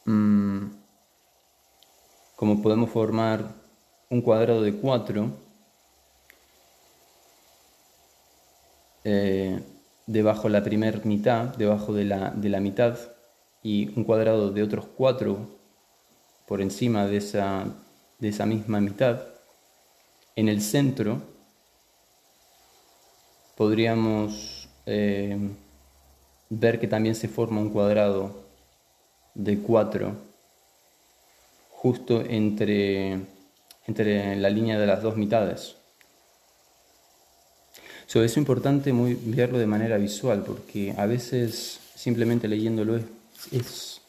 mm, 0.05 0.67
como 2.35 2.61
podemos 2.61 2.89
formar 2.89 3.55
un 4.09 4.21
cuadrado 4.21 4.61
de 4.61 4.73
cuatro, 4.73 5.31
eh, 9.05 9.61
debajo 10.05 10.49
la 10.49 10.63
primera 10.63 10.99
mitad, 11.05 11.55
debajo 11.55 11.93
de 11.93 12.05
la, 12.05 12.31
de 12.31 12.49
la 12.49 12.59
mitad, 12.59 12.97
y 13.63 13.97
un 13.97 14.03
cuadrado 14.03 14.51
de 14.51 14.63
otros 14.63 14.85
cuatro 14.85 15.57
por 16.45 16.61
encima 16.61 17.05
de 17.07 17.17
esa, 17.17 17.65
de 18.19 18.29
esa 18.29 18.45
misma 18.45 18.81
mitad, 18.81 19.21
en 20.35 20.49
el 20.49 20.61
centro 20.61 21.21
podríamos 23.55 24.69
eh, 24.85 25.37
ver 26.49 26.79
que 26.79 26.87
también 26.87 27.15
se 27.15 27.27
forma 27.27 27.61
un 27.61 27.69
cuadrado 27.69 28.43
de 29.33 29.59
cuatro 29.59 30.15
justo 31.69 32.23
entre, 32.27 33.19
entre 33.85 34.35
la 34.35 34.49
línea 34.49 34.79
de 34.79 34.87
las 34.87 35.01
dos 35.01 35.15
mitades. 35.15 35.75
So, 38.07 38.23
es 38.23 38.37
importante 38.37 38.93
muy, 38.93 39.15
verlo 39.15 39.59
de 39.59 39.67
manera 39.67 39.97
visual 39.97 40.43
porque 40.43 40.93
a 40.97 41.05
veces 41.05 41.79
simplemente 41.93 42.47
leyéndolo 42.47 42.99
es, 43.51 44.01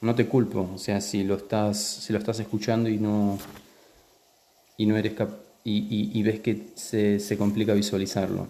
no 0.00 0.14
te 0.14 0.26
culpo, 0.26 0.70
o 0.74 0.78
sea, 0.78 1.00
si 1.00 1.24
lo 1.24 1.36
estás, 1.36 1.78
si 1.78 2.12
lo 2.12 2.18
estás 2.18 2.38
escuchando 2.40 2.88
y 2.88 2.98
no, 2.98 3.38
y 4.76 4.86
no 4.86 4.96
eres 4.96 5.14
y, 5.64 6.22
ves 6.22 6.40
que 6.40 6.68
se, 6.74 7.36
complica 7.36 7.74
visualizarlo. 7.74 8.46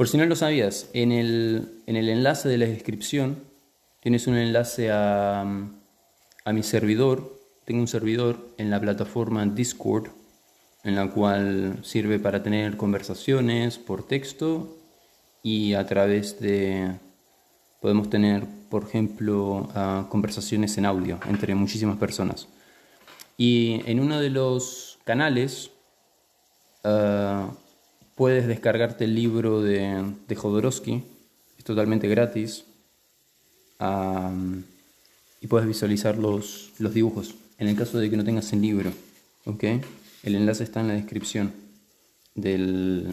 Por 0.00 0.08
si 0.08 0.16
no 0.16 0.24
lo 0.24 0.34
sabías, 0.34 0.88
en 0.94 1.12
el, 1.12 1.82
en 1.84 1.94
el 1.94 2.08
enlace 2.08 2.48
de 2.48 2.56
la 2.56 2.64
descripción 2.64 3.44
tienes 4.00 4.26
un 4.26 4.34
enlace 4.34 4.90
a, 4.90 5.42
a 5.42 6.52
mi 6.54 6.62
servidor 6.62 7.38
tengo 7.66 7.82
un 7.82 7.86
servidor 7.86 8.48
en 8.56 8.70
la 8.70 8.80
plataforma 8.80 9.44
Discord, 9.44 10.08
en 10.84 10.96
la 10.96 11.10
cual 11.10 11.80
sirve 11.82 12.18
para 12.18 12.42
tener 12.42 12.76
conversaciones 12.76 13.78
por 13.78 14.08
texto 14.08 14.76
y 15.42 15.74
a 15.74 15.86
través 15.86 16.40
de... 16.40 16.96
Podemos 17.80 18.08
tener, 18.10 18.44
por 18.70 18.84
ejemplo, 18.84 19.68
ah, 19.74 20.06
conversaciones 20.08 20.78
en 20.78 20.86
audio 20.86 21.20
entre 21.28 21.54
muchísimas 21.54 21.98
personas. 21.98 22.48
Y 23.36 23.82
en 23.84 24.00
uno 24.00 24.18
de 24.18 24.30
los 24.30 24.98
canales 25.04 25.70
ah, 26.84 27.50
puedes 28.20 28.46
descargarte 28.46 29.04
el 29.04 29.14
libro 29.14 29.62
de, 29.62 30.12
de 30.28 30.36
Jodorowsky, 30.36 31.02
es 31.56 31.64
totalmente 31.64 32.06
gratis, 32.06 32.66
y 35.40 35.46
puedes 35.46 35.66
visualizar 35.66 36.18
los, 36.18 36.70
los 36.78 36.92
dibujos 36.92 37.34
en 37.56 37.68
el 37.68 37.76
caso 37.76 37.98
de 37.98 38.10
que 38.10 38.18
no 38.18 38.24
tengas 38.24 38.52
el 38.52 38.60
libro. 38.60 38.92
¿ok? 39.46 39.64
El 40.22 40.34
enlace 40.34 40.64
está 40.64 40.82
en 40.82 40.88
la 40.88 40.94
descripción 40.96 41.54
del, 42.34 43.08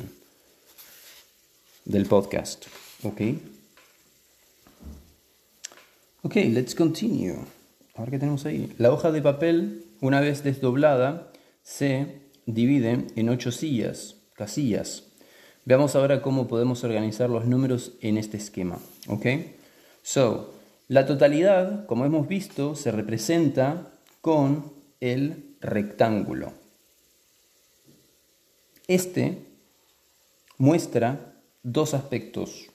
del 1.86 2.06
podcast. 2.06 2.66
¿ok? 3.04 3.22
Ok, 6.24 6.36
let's 6.36 6.76
continue. 6.76 7.38
Ahora 7.96 8.12
qué 8.12 8.20
tenemos 8.20 8.46
ahí. 8.46 8.74
La 8.78 8.92
hoja 8.92 9.14
de 9.14 9.22
papel, 9.22 9.86
una 10.02 10.20
vez 10.20 10.44
desdoblada, 10.44 11.32
se 11.64 12.24
divide 12.46 13.06
en 13.16 13.30
ocho 13.30 13.54
sillas, 13.54 14.17
casillas. 14.38 15.04
Veamos 15.66 15.96
ahora 15.96 16.22
cómo 16.22 16.48
podemos 16.48 16.86
organizar 16.86 17.30
los 17.30 17.46
números 17.46 17.94
en 18.02 18.18
este 18.18 18.38
esquema. 18.38 18.80
¿ok? 19.08 19.26
So, 20.02 20.54
la 20.88 21.06
totalidad, 21.06 21.86
como 21.88 22.06
hemos 22.06 22.30
visto, 22.30 22.76
se 22.76 22.92
representa 22.92 23.92
con 24.22 24.72
el 25.02 25.56
rectángulo. 25.60 26.54
Este 28.88 29.40
muestra 30.58 31.34
dos 31.64 31.94
aspectos, 31.94 32.68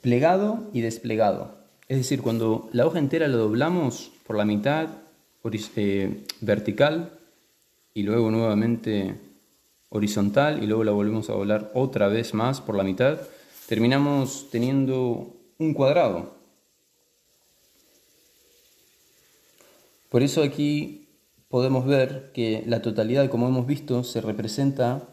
plegado 0.00 0.68
y 0.72 0.80
desplegado. 0.80 1.56
Es 1.86 1.98
decir, 1.98 2.22
cuando 2.22 2.68
la 2.72 2.86
hoja 2.86 2.98
entera 2.98 3.28
la 3.28 3.36
doblamos 3.36 4.10
por 4.26 4.36
la 4.36 4.44
mitad 4.44 4.88
eh, 5.76 6.24
vertical 6.40 7.18
y 7.94 8.02
luego 8.02 8.30
nuevamente 8.30 9.14
horizontal 9.92 10.62
y 10.62 10.66
luego 10.66 10.84
la 10.84 10.92
volvemos 10.92 11.28
a 11.30 11.34
doblar 11.34 11.70
otra 11.74 12.08
vez 12.08 12.34
más 12.34 12.60
por 12.60 12.76
la 12.76 12.82
mitad, 12.82 13.20
terminamos 13.68 14.48
teniendo 14.50 15.36
un 15.58 15.74
cuadrado. 15.74 16.34
Por 20.08 20.22
eso 20.22 20.42
aquí 20.42 21.08
podemos 21.48 21.86
ver 21.86 22.32
que 22.34 22.64
la 22.66 22.82
totalidad, 22.82 23.30
como 23.30 23.48
hemos 23.48 23.66
visto, 23.66 24.04
se 24.04 24.20
representa 24.20 25.08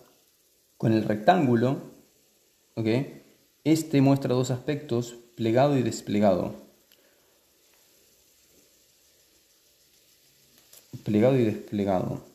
con 0.77 0.93
el 0.93 1.03
rectángulo. 1.03 1.77
Este 3.63 4.01
muestra 4.01 4.33
dos 4.33 4.51
aspectos, 4.51 5.15
plegado 5.35 5.77
y 5.77 5.83
desplegado. 5.83 6.55
Plegado 11.03 11.37
y 11.37 11.43
desplegado. 11.43 12.28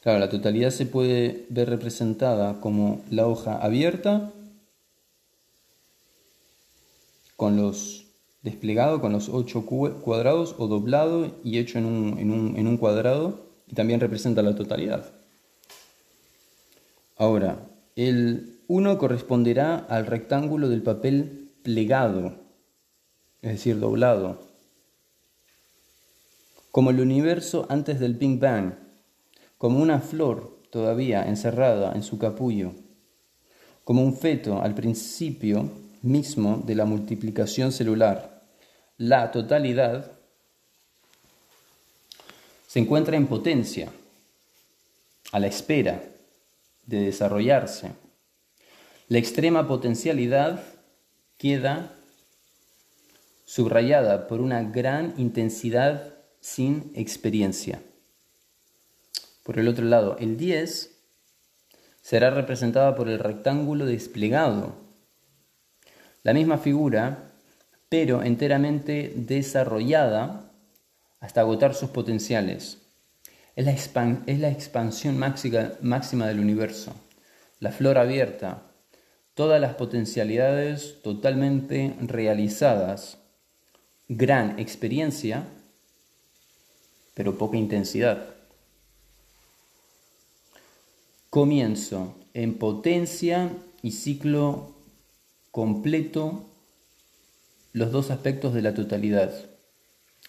Claro, 0.00 0.18
la 0.18 0.30
totalidad 0.30 0.70
se 0.70 0.86
puede 0.86 1.44
ver 1.50 1.68
representada 1.68 2.60
como 2.60 3.02
la 3.10 3.26
hoja 3.26 3.58
abierta 3.58 4.32
con 7.36 7.56
los 7.56 8.06
desplegado 8.42 9.02
con 9.02 9.12
los 9.12 9.28
ocho 9.28 9.66
cuadrados 9.66 10.54
o 10.56 10.66
doblado 10.66 11.36
y 11.44 11.58
hecho 11.58 11.78
en 11.78 11.84
un, 11.84 12.18
en 12.18 12.66
un 12.66 12.76
cuadrado 12.78 13.40
y 13.66 13.74
también 13.74 14.00
representa 14.00 14.40
la 14.40 14.54
totalidad. 14.54 15.12
Ahora, 17.16 17.68
el 17.96 18.58
1 18.68 18.96
corresponderá 18.96 19.76
al 19.76 20.06
rectángulo 20.06 20.70
del 20.70 20.82
papel 20.82 21.50
plegado, 21.62 22.36
es 23.42 23.52
decir, 23.52 23.78
doblado, 23.78 24.40
como 26.72 26.88
el 26.88 27.00
universo 27.00 27.66
antes 27.68 28.00
del 28.00 28.14
Big 28.14 28.38
Bang 28.38 28.72
como 29.60 29.82
una 29.82 30.00
flor 30.00 30.58
todavía 30.70 31.28
encerrada 31.28 31.92
en 31.94 32.02
su 32.02 32.16
capullo, 32.16 32.72
como 33.84 34.02
un 34.02 34.16
feto 34.16 34.62
al 34.62 34.74
principio 34.74 35.70
mismo 36.00 36.62
de 36.64 36.74
la 36.74 36.86
multiplicación 36.86 37.70
celular. 37.70 38.42
La 38.96 39.30
totalidad 39.30 40.12
se 42.66 42.78
encuentra 42.78 43.18
en 43.18 43.26
potencia, 43.26 43.92
a 45.30 45.38
la 45.38 45.48
espera 45.48 46.04
de 46.86 47.02
desarrollarse. 47.02 47.90
La 49.08 49.18
extrema 49.18 49.68
potencialidad 49.68 50.64
queda 51.36 51.94
subrayada 53.44 54.26
por 54.26 54.40
una 54.40 54.62
gran 54.62 55.12
intensidad 55.18 56.14
sin 56.40 56.92
experiencia. 56.94 57.82
Por 59.50 59.58
el 59.58 59.66
otro 59.66 59.84
lado, 59.84 60.16
el 60.20 60.36
10 60.36 60.96
será 62.00 62.30
representada 62.30 62.94
por 62.94 63.08
el 63.08 63.18
rectángulo 63.18 63.84
desplegado. 63.84 64.76
La 66.22 66.32
misma 66.32 66.56
figura, 66.56 67.32
pero 67.88 68.22
enteramente 68.22 69.12
desarrollada 69.16 70.52
hasta 71.18 71.40
agotar 71.40 71.74
sus 71.74 71.90
potenciales. 71.90 72.78
Es 73.56 73.64
la, 73.66 74.48
expansión 74.52 75.18
máxima 75.18 76.28
del 76.28 76.38
universo, 76.38 76.94
la 77.58 77.72
flor 77.72 77.98
abierta, 77.98 78.70
todas 79.34 79.60
las 79.60 79.74
potencialidades 79.74 81.02
totalmente 81.02 81.96
realizadas, 82.00 83.18
gran 84.06 84.60
experiencia, 84.60 85.42
pero 87.14 87.36
poca 87.36 87.56
intensidad. 87.56 88.39
Comienzo 91.30 92.16
en 92.34 92.54
potencia 92.54 93.52
y 93.82 93.92
ciclo 93.92 94.74
completo 95.52 96.44
los 97.72 97.92
dos 97.92 98.10
aspectos 98.10 98.52
de 98.52 98.62
la 98.62 98.74
totalidad, 98.74 99.32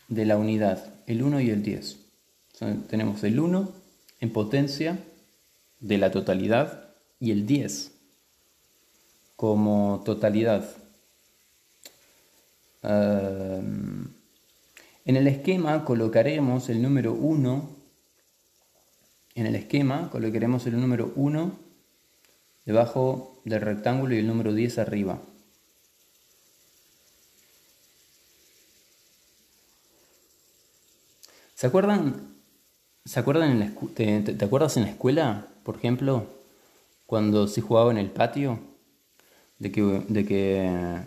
de 0.10 0.26
la 0.26 0.38
unidad, 0.38 0.94
el 1.08 1.24
1 1.24 1.42
y 1.42 1.50
el 1.50 1.64
10. 1.64 1.98
tenemos 2.88 3.24
el 3.24 3.40
1 3.40 3.72
en 4.20 4.32
potencia 4.32 5.00
de 5.80 5.98
la 5.98 6.12
totalidad 6.12 6.94
y 7.20 7.32
el 7.32 7.48
10 7.48 7.94
como 9.36 10.04
totalidad. 10.06 10.70
en 12.84 14.14
el 15.06 15.26
esquema 15.26 15.84
colocaremos 15.84 16.70
el 16.70 16.80
número 16.84 17.14
1 17.14 17.81
en 19.42 19.48
el 19.48 19.56
esquema 19.56 20.10
colocaremos 20.12 20.68
el 20.68 20.80
número 20.80 21.12
1 21.16 21.52
debajo 22.66 23.42
del 23.44 23.62
rectángulo 23.62 24.14
y 24.14 24.20
el 24.20 24.28
número 24.28 24.54
10 24.54 24.78
arriba. 24.78 25.20
¿Se 31.56 31.68
acuerdan? 31.68 32.36
¿Se 33.04 33.20
acuerdan 33.20 33.52
en 33.52 33.60
la, 33.60 33.72
te, 33.96 34.46
acuerdas 34.46 34.78
en 34.78 34.84
la 34.84 34.90
escuela, 34.90 35.48
por 35.64 35.76
ejemplo, 35.76 36.28
cuando 37.08 37.48
se 37.48 37.62
jugaba 37.62 37.92
en 37.92 37.98
el 37.98 38.12
patio? 38.12 38.60
De 39.58 39.72
que, 39.72 39.82
de 39.82 40.26
que, 40.26 41.02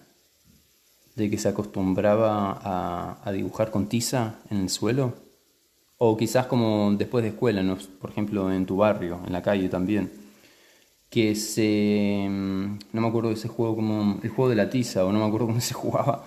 de 1.14 1.30
que 1.30 1.38
se 1.38 1.48
acostumbraba 1.48 3.20
a 3.24 3.32
dibujar 3.32 3.70
con 3.70 3.88
tiza 3.88 4.36
en 4.50 4.58
el 4.58 4.70
suelo. 4.70 5.23
O 5.98 6.16
quizás 6.16 6.46
como 6.46 6.92
después 6.92 7.22
de 7.22 7.30
escuela, 7.30 7.62
por 8.00 8.10
ejemplo 8.10 8.52
en 8.52 8.66
tu 8.66 8.76
barrio, 8.76 9.20
en 9.26 9.32
la 9.32 9.42
calle 9.42 9.68
también. 9.68 10.12
Que 11.08 11.34
se... 11.34 12.26
Mm, 12.28 12.78
no 12.92 13.00
me 13.00 13.08
acuerdo 13.08 13.28
de 13.28 13.36
ese 13.36 13.48
juego 13.48 13.76
como... 13.76 14.18
El 14.22 14.30
juego 14.30 14.50
de 14.50 14.56
la 14.56 14.70
tiza, 14.70 15.04
o 15.04 15.12
no 15.12 15.20
me 15.20 15.26
acuerdo 15.26 15.46
cómo 15.48 15.60
se 15.60 15.74
jugaba. 15.74 16.24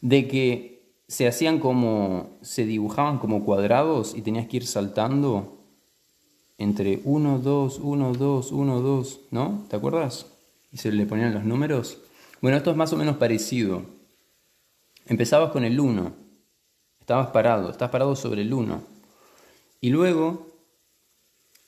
De 0.00 0.26
que 0.26 0.98
se 1.08 1.26
hacían 1.28 1.60
como... 1.60 2.38
Se 2.42 2.66
dibujaban 2.66 3.18
como 3.18 3.44
cuadrados 3.44 4.14
y 4.16 4.22
tenías 4.22 4.46
que 4.48 4.58
ir 4.58 4.66
saltando 4.66 5.58
entre 6.58 7.00
1, 7.04 7.38
2, 7.38 7.78
1, 7.82 8.12
2, 8.14 8.52
1, 8.52 8.80
2, 8.80 9.20
¿no? 9.30 9.64
¿Te 9.68 9.76
acuerdas? 9.76 10.26
Y 10.72 10.78
se 10.78 10.92
le 10.92 11.06
ponían 11.06 11.34
los 11.34 11.44
números. 11.44 11.98
Bueno, 12.40 12.56
esto 12.56 12.70
es 12.70 12.76
más 12.76 12.92
o 12.92 12.96
menos 12.96 13.16
parecido. 13.16 13.82
Empezabas 15.06 15.50
con 15.50 15.64
el 15.64 15.78
1. 15.78 16.12
Estabas 17.00 17.28
parado, 17.28 17.70
estás 17.70 17.90
parado 17.90 18.16
sobre 18.16 18.42
el 18.42 18.52
1. 18.52 18.93
Y 19.84 19.90
luego 19.90 20.46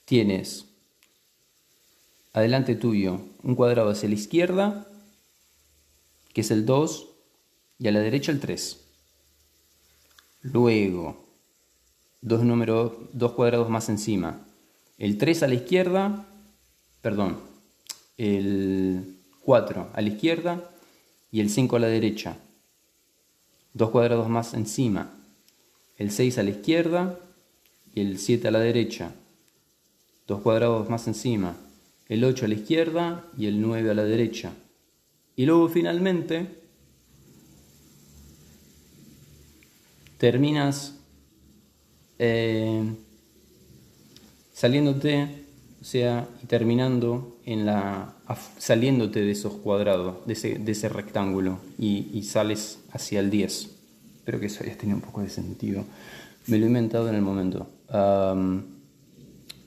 tienes 0.07 0.64
adelante 2.33 2.74
tuyo 2.74 3.20
un 3.42 3.55
cuadrado 3.55 3.90
hacia 3.90 4.09
la 4.09 4.14
izquierda, 4.14 4.88
que 6.33 6.40
es 6.40 6.50
el 6.50 6.64
2, 6.64 7.09
y 7.79 7.88
a 7.88 7.92
la 7.92 8.00
derecha 8.00 8.33
el 8.33 8.40
3. 8.40 8.81
Luego, 10.44 11.26
dos, 12.22 12.42
números, 12.42 12.92
dos 13.12 13.33
cuadrados 13.33 13.68
más 13.68 13.90
encima. 13.90 14.40
El 14.96 15.18
3 15.18 15.42
a 15.42 15.48
la 15.48 15.55
izquierda, 15.55 16.26
perdón, 17.02 17.38
el 18.16 19.18
4 19.42 19.90
a 19.92 20.00
la 20.00 20.09
izquierda 20.09 20.70
y 21.31 21.40
el 21.40 21.50
5 21.50 21.76
a 21.76 21.81
la 21.81 21.88
derecha. 21.88 22.38
Dos 23.74 23.90
cuadrados 23.90 24.31
más 24.31 24.55
encima. 24.55 25.12
El 25.98 26.11
6 26.11 26.38
a 26.38 26.42
la 26.44 26.48
izquierda 26.48 27.20
y 27.96 28.02
el 28.02 28.18
7 28.18 28.48
a 28.48 28.50
la 28.50 28.61
derecha, 28.61 29.12
dos 30.26 30.42
cuadrados 30.42 30.90
más 30.90 31.06
encima, 31.06 31.56
el 32.09 32.22
8 32.24 32.44
a 32.44 32.48
la 32.48 32.54
izquierda 32.54 33.24
y 33.38 33.46
el 33.46 33.62
9 33.62 33.90
a 33.90 33.94
la 33.94 34.04
derecha. 34.04 34.52
Y 35.35 35.46
luego 35.46 35.70
finalmente 35.70 36.46
terminas 40.18 40.98
eh, 42.18 42.85
saliéndote, 44.52 45.46
o 45.80 45.85
sea, 45.85 46.28
y 46.42 46.46
terminando 46.46 47.38
en 47.46 47.64
la, 47.64 48.14
saliéndote 48.59 49.22
de 49.22 49.30
esos 49.30 49.54
cuadrados, 49.54 50.18
de 50.26 50.35
ese, 50.35 50.88
rectángulo, 50.90 51.61
y, 51.78 52.11
y, 52.12 52.24
sales 52.24 52.78
hacia 52.92 53.20
el 53.20 53.30
10. 53.30 53.70
Espero 54.16 54.38
que 54.38 54.46
eso 54.46 54.64
haya 54.64 54.76
tenido 54.76 54.98
un 54.98 55.02
poco 55.02 55.22
de 55.22 55.30
sentido. 55.30 55.82
Me 56.46 56.59
lo 56.59 56.64
he 56.64 56.68
inventado 56.68 57.09
en 57.09 57.14
el 57.14 57.22
momento. 57.22 57.70
Um, 57.88 58.81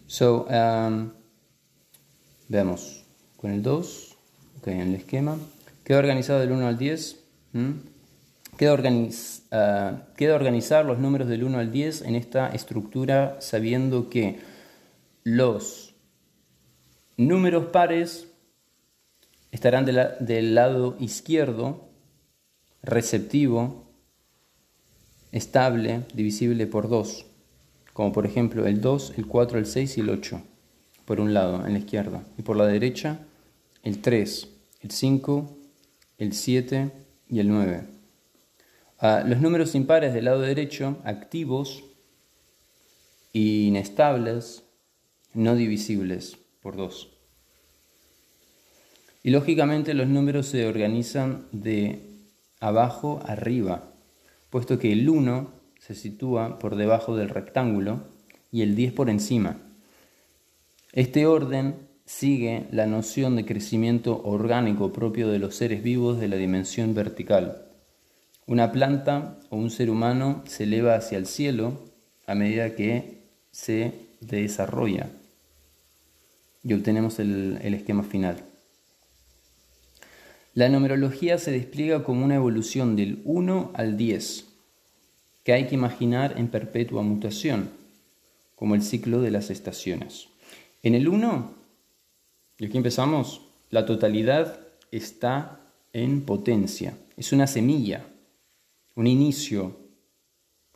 so, 0.07 0.45
um, 0.49 1.11
veamos 2.47 3.05
con 3.37 3.51
el 3.51 3.61
2, 3.63 4.17
okay, 4.59 4.73
en 4.73 4.81
el 4.89 4.95
esquema. 4.95 5.37
Queda 5.83 5.99
organizado 5.99 6.39
del 6.39 6.51
1 6.51 6.67
al 6.67 6.77
10. 6.77 7.23
Queda, 8.57 8.73
uh, 8.73 10.15
queda 10.17 10.35
organizar 10.35 10.85
los 10.85 10.99
números 10.99 11.29
del 11.29 11.43
1 11.43 11.59
al 11.59 11.71
10 11.71 12.01
en 12.03 12.15
esta 12.15 12.49
estructura 12.49 13.37
sabiendo 13.39 14.09
que 14.09 14.39
los 15.23 15.95
números 17.15 17.67
pares 17.67 18.27
estarán 19.51 19.85
del 19.85 20.55
lado 20.55 20.95
izquierdo, 20.99 21.89
receptivo, 22.83 23.89
estable, 25.31 26.03
divisible 26.13 26.67
por 26.67 26.89
2 26.89 27.28
como 27.99 28.13
por 28.13 28.25
ejemplo 28.25 28.65
el 28.65 28.79
2, 28.79 29.15
el 29.17 29.27
4, 29.27 29.59
el 29.59 29.65
6 29.65 29.97
y 29.97 29.99
el 29.99 30.09
8, 30.09 30.41
por 31.03 31.19
un 31.19 31.33
lado, 31.33 31.67
en 31.67 31.73
la 31.73 31.79
izquierda, 31.79 32.23
y 32.37 32.43
por 32.43 32.55
la 32.55 32.65
derecha 32.65 33.19
el 33.83 33.99
3, 33.99 34.47
el 34.83 34.91
5, 34.91 35.57
el 36.17 36.31
7 36.31 36.91
y 37.27 37.39
el 37.41 37.49
9. 37.49 37.83
Ah, 38.99 39.25
los 39.27 39.41
números 39.41 39.75
impares 39.75 40.13
del 40.13 40.23
lado 40.23 40.39
derecho, 40.39 40.99
activos, 41.03 41.83
inestables, 43.33 44.63
no 45.33 45.57
divisibles 45.57 46.37
por 46.61 46.77
2. 46.77 47.09
Y 49.23 49.31
lógicamente 49.31 49.93
los 49.93 50.07
números 50.07 50.45
se 50.45 50.65
organizan 50.65 51.47
de 51.51 51.99
abajo 52.61 53.19
arriba, 53.25 53.91
puesto 54.49 54.79
que 54.79 54.93
el 54.93 55.09
1 55.09 55.58
se 55.89 55.95
sitúa 55.95 56.59
por 56.59 56.75
debajo 56.75 57.17
del 57.17 57.29
rectángulo 57.29 58.03
y 58.51 58.61
el 58.61 58.75
10 58.75 58.93
por 58.93 59.09
encima. 59.09 59.57
Este 60.93 61.25
orden 61.25 61.77
sigue 62.05 62.67
la 62.69 62.85
noción 62.85 63.35
de 63.35 63.43
crecimiento 63.43 64.21
orgánico 64.23 64.93
propio 64.93 65.29
de 65.29 65.39
los 65.39 65.55
seres 65.55 65.81
vivos 65.81 66.19
de 66.19 66.27
la 66.27 66.35
dimensión 66.35 66.93
vertical. 66.93 67.65
Una 68.45 68.71
planta 68.71 69.39
o 69.49 69.57
un 69.57 69.71
ser 69.71 69.89
humano 69.89 70.43
se 70.45 70.65
eleva 70.65 70.93
hacia 70.93 71.17
el 71.17 71.25
cielo 71.25 71.79
a 72.27 72.35
medida 72.35 72.75
que 72.75 73.23
se 73.49 73.93
desarrolla 74.21 75.09
y 76.63 76.73
obtenemos 76.73 77.17
el, 77.17 77.57
esquema 77.63 78.03
final. 78.03 78.43
La 80.53 80.69
numerología 80.69 81.39
se 81.39 81.49
despliega 81.49 82.03
como 82.03 82.23
una 82.23 82.35
evolución 82.35 82.95
del 82.95 83.23
1 83.25 83.71
al 83.73 83.97
10, 83.97 84.48
que 85.49 85.53
hay 85.53 85.65
que 85.65 85.73
imaginar 85.73 86.35
en 86.37 86.47
perpetua 86.47 87.01
mutación, 87.01 87.71
como 88.55 88.75
el 88.75 88.83
ciclo 88.83 89.19
de 89.19 89.31
las 89.31 89.49
estaciones. 89.49 90.27
En 90.83 90.93
el 90.93 91.07
1, 91.07 91.55
y 92.59 92.65
aquí 92.67 92.77
empezamos, 92.77 93.41
la 93.71 93.87
totalidad 93.87 94.59
está 94.91 95.59
en 95.91 96.21
potencia, 96.21 96.95
es 97.17 97.33
una 97.33 97.47
semilla, 97.47 98.05
un 98.93 99.07
inicio, 99.07 99.75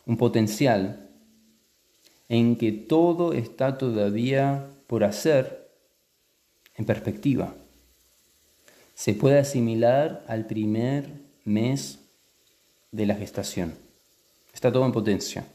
un 0.08 0.18
potencial 0.18 1.08
en 2.28 2.56
que 2.56 2.72
todo 2.72 3.34
está 3.34 3.78
todavía 3.78 4.72
por 4.88 5.04
hacer 5.04 5.70
en 6.74 6.86
perspectiva. 6.86 7.54
Se 8.96 9.14
puede 9.14 9.38
asimilar 9.38 10.26
al 10.28 10.48
primer 10.48 11.12
mes 11.46 12.00
de 12.92 13.06
la 13.06 13.14
gestación. 13.14 13.83
Está 14.54 14.72
todo 14.72 14.86
en 14.86 14.92
potencia. 14.92 15.48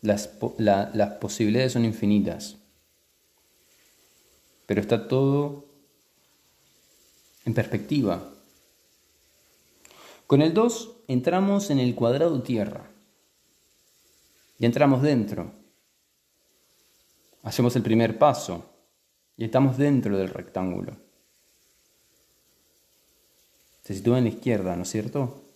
Las, 0.00 0.30
las 0.58 1.12
posibilidades 1.18 1.72
son 1.72 1.84
infinitas. 1.84 2.56
Pero 4.66 4.80
está 4.80 5.06
todo 5.06 5.66
en 7.44 7.54
perspectiva. 7.54 8.32
Con 10.26 10.42
el 10.42 10.54
2 10.54 10.96
entramos 11.08 11.70
en 11.70 11.80
el 11.80 11.94
cuadrado 11.94 12.42
tierra. 12.42 12.88
Y 14.58 14.64
entramos 14.64 15.02
dentro. 15.02 15.52
Hacemos 17.42 17.76
el 17.76 17.82
primer 17.82 18.18
paso. 18.18 18.64
Y 19.36 19.44
estamos 19.44 19.76
dentro 19.76 20.16
del 20.16 20.28
rectángulo. 20.28 20.96
Se 23.82 23.94
sitúa 23.94 24.18
en 24.18 24.24
la 24.24 24.30
izquierda, 24.30 24.76
¿no 24.76 24.82
es 24.82 24.90
cierto? 24.90 25.49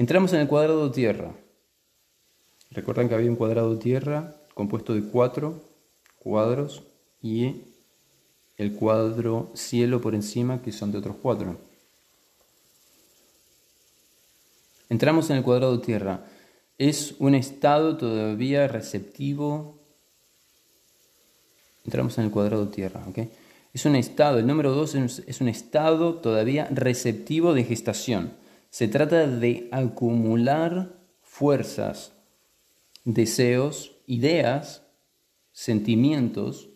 Entramos 0.00 0.32
en 0.32 0.40
el 0.40 0.48
cuadrado 0.48 0.90
tierra. 0.90 1.34
Recuerdan 2.70 3.06
que 3.06 3.14
había 3.14 3.28
un 3.28 3.36
cuadrado 3.36 3.78
tierra 3.78 4.34
compuesto 4.54 4.94
de 4.94 5.02
cuatro 5.02 5.62
cuadros 6.18 6.84
y 7.20 7.64
el 8.56 8.72
cuadro 8.72 9.50
cielo 9.52 10.00
por 10.00 10.14
encima 10.14 10.62
que 10.62 10.72
son 10.72 10.90
de 10.90 10.96
otros 10.96 11.16
cuatro. 11.20 11.58
Entramos 14.88 15.28
en 15.28 15.36
el 15.36 15.42
cuadrado 15.42 15.78
tierra. 15.80 16.24
Es 16.78 17.16
un 17.18 17.34
estado 17.34 17.98
todavía 17.98 18.68
receptivo 18.68 19.76
entramos 21.84 22.16
en 22.16 22.24
el 22.24 22.30
cuadrado 22.30 22.68
tierra. 22.68 23.04
¿okay? 23.06 23.30
Es 23.74 23.84
un 23.84 23.96
estado, 23.96 24.38
el 24.38 24.46
número 24.46 24.72
2 24.72 24.94
es 25.26 25.40
un 25.42 25.48
estado 25.48 26.14
todavía 26.14 26.68
receptivo 26.70 27.52
de 27.52 27.64
gestación. 27.64 28.40
Se 28.70 28.86
trata 28.86 29.26
de 29.26 29.68
acumular 29.72 30.96
fuerzas, 31.22 32.12
deseos, 33.04 33.96
ideas, 34.06 34.82
sentimientos 35.52 36.68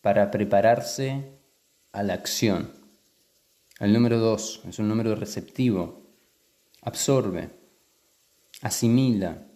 para 0.00 0.30
prepararse 0.30 1.38
a 1.92 2.02
la 2.02 2.14
acción. 2.14 2.72
El 3.78 3.92
número 3.92 4.18
2 4.18 4.62
es 4.68 4.78
un 4.78 4.88
número 4.88 5.14
receptivo, 5.14 6.02
absorbe, 6.80 7.50
asimila, 8.62 9.46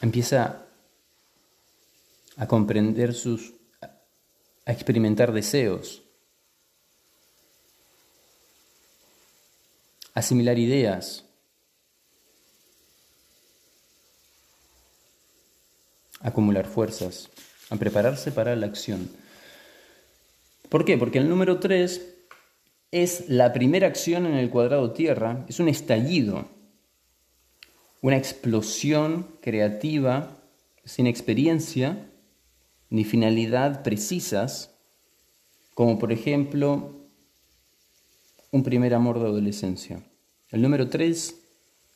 empieza 0.00 0.66
a 2.36 2.46
comprender 2.46 3.12
sus, 3.14 3.54
a 3.82 4.72
experimentar 4.72 5.32
deseos, 5.32 6.07
asimilar 10.18 10.58
ideas, 10.58 11.24
acumular 16.20 16.66
fuerzas, 16.66 17.30
a 17.70 17.76
prepararse 17.76 18.32
para 18.32 18.56
la 18.56 18.66
acción. 18.66 19.08
¿Por 20.68 20.84
qué? 20.84 20.98
Porque 20.98 21.18
el 21.18 21.28
número 21.28 21.60
3 21.60 22.16
es 22.90 23.28
la 23.28 23.52
primera 23.52 23.86
acción 23.86 24.26
en 24.26 24.34
el 24.34 24.50
cuadrado 24.50 24.92
tierra, 24.92 25.44
es 25.48 25.60
un 25.60 25.68
estallido, 25.68 26.48
una 28.00 28.16
explosión 28.16 29.38
creativa 29.40 30.36
sin 30.84 31.06
experiencia 31.06 32.10
ni 32.90 33.04
finalidad 33.04 33.82
precisas, 33.82 34.74
como 35.74 35.98
por 35.98 36.10
ejemplo 36.10 37.07
un 38.50 38.62
primer 38.62 38.94
amor 38.94 39.18
de 39.18 39.26
adolescencia. 39.26 40.02
El 40.50 40.62
número 40.62 40.88
tres 40.88 41.42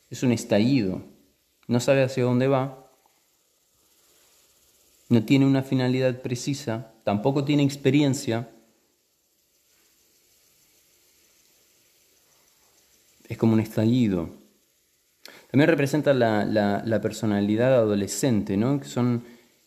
es 0.09 0.23
un 0.23 0.31
estallido, 0.31 1.01
no 1.67 1.79
sabe 1.79 2.03
hacia 2.03 2.23
dónde 2.23 2.47
va, 2.47 2.91
no 5.09 5.23
tiene 5.23 5.45
una 5.45 5.63
finalidad 5.63 6.21
precisa, 6.21 6.93
tampoco 7.03 7.43
tiene 7.43 7.63
experiencia, 7.63 8.49
es 13.27 13.37
como 13.37 13.53
un 13.53 13.59
estallido. 13.59 14.29
También 15.49 15.69
representa 15.69 16.13
la, 16.13 16.99
personalidad 17.01 17.75
adolescente, 17.75 18.57
¿no? 18.57 18.81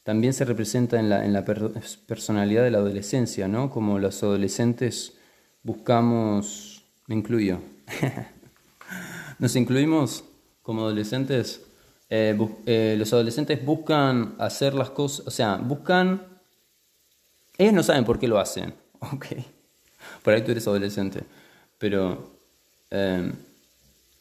también 0.03 0.33
se 0.33 0.45
representa 0.45 1.01
en 1.01 1.09
la, 1.09 1.25
en 1.25 1.33
la 1.33 1.45
personalidad 1.45 2.63
de 2.63 2.71
la 2.71 2.79
adolescencia, 2.79 3.49
¿no? 3.49 3.71
Como 3.71 3.99
los 3.99 4.23
adolescentes 4.23 5.17
buscamos, 5.65 6.76
me 7.07 7.15
incluyo, 7.15 7.61
nos 9.39 9.55
incluimos 9.57 10.25
como 10.63 10.83
adolescentes, 10.83 11.63
eh, 12.09 12.39
eh, 12.67 12.97
los 12.99 13.13
adolescentes 13.13 13.65
buscan 13.65 14.35
hacer 14.39 14.75
las 14.75 14.91
cosas, 14.91 15.27
o 15.27 15.31
sea, 15.31 15.57
buscan, 15.57 16.23
ellos 17.59 17.73
no 17.73 17.83
saben 17.83 18.05
por 18.05 18.19
qué 18.19 18.29
lo 18.29 18.39
hacen, 18.39 18.75
ok, 19.01 19.27
por 20.23 20.35
ahí 20.35 20.43
tú 20.43 20.51
eres 20.51 20.67
adolescente, 20.67 21.23
pero 21.79 22.33
eh, 22.91 23.33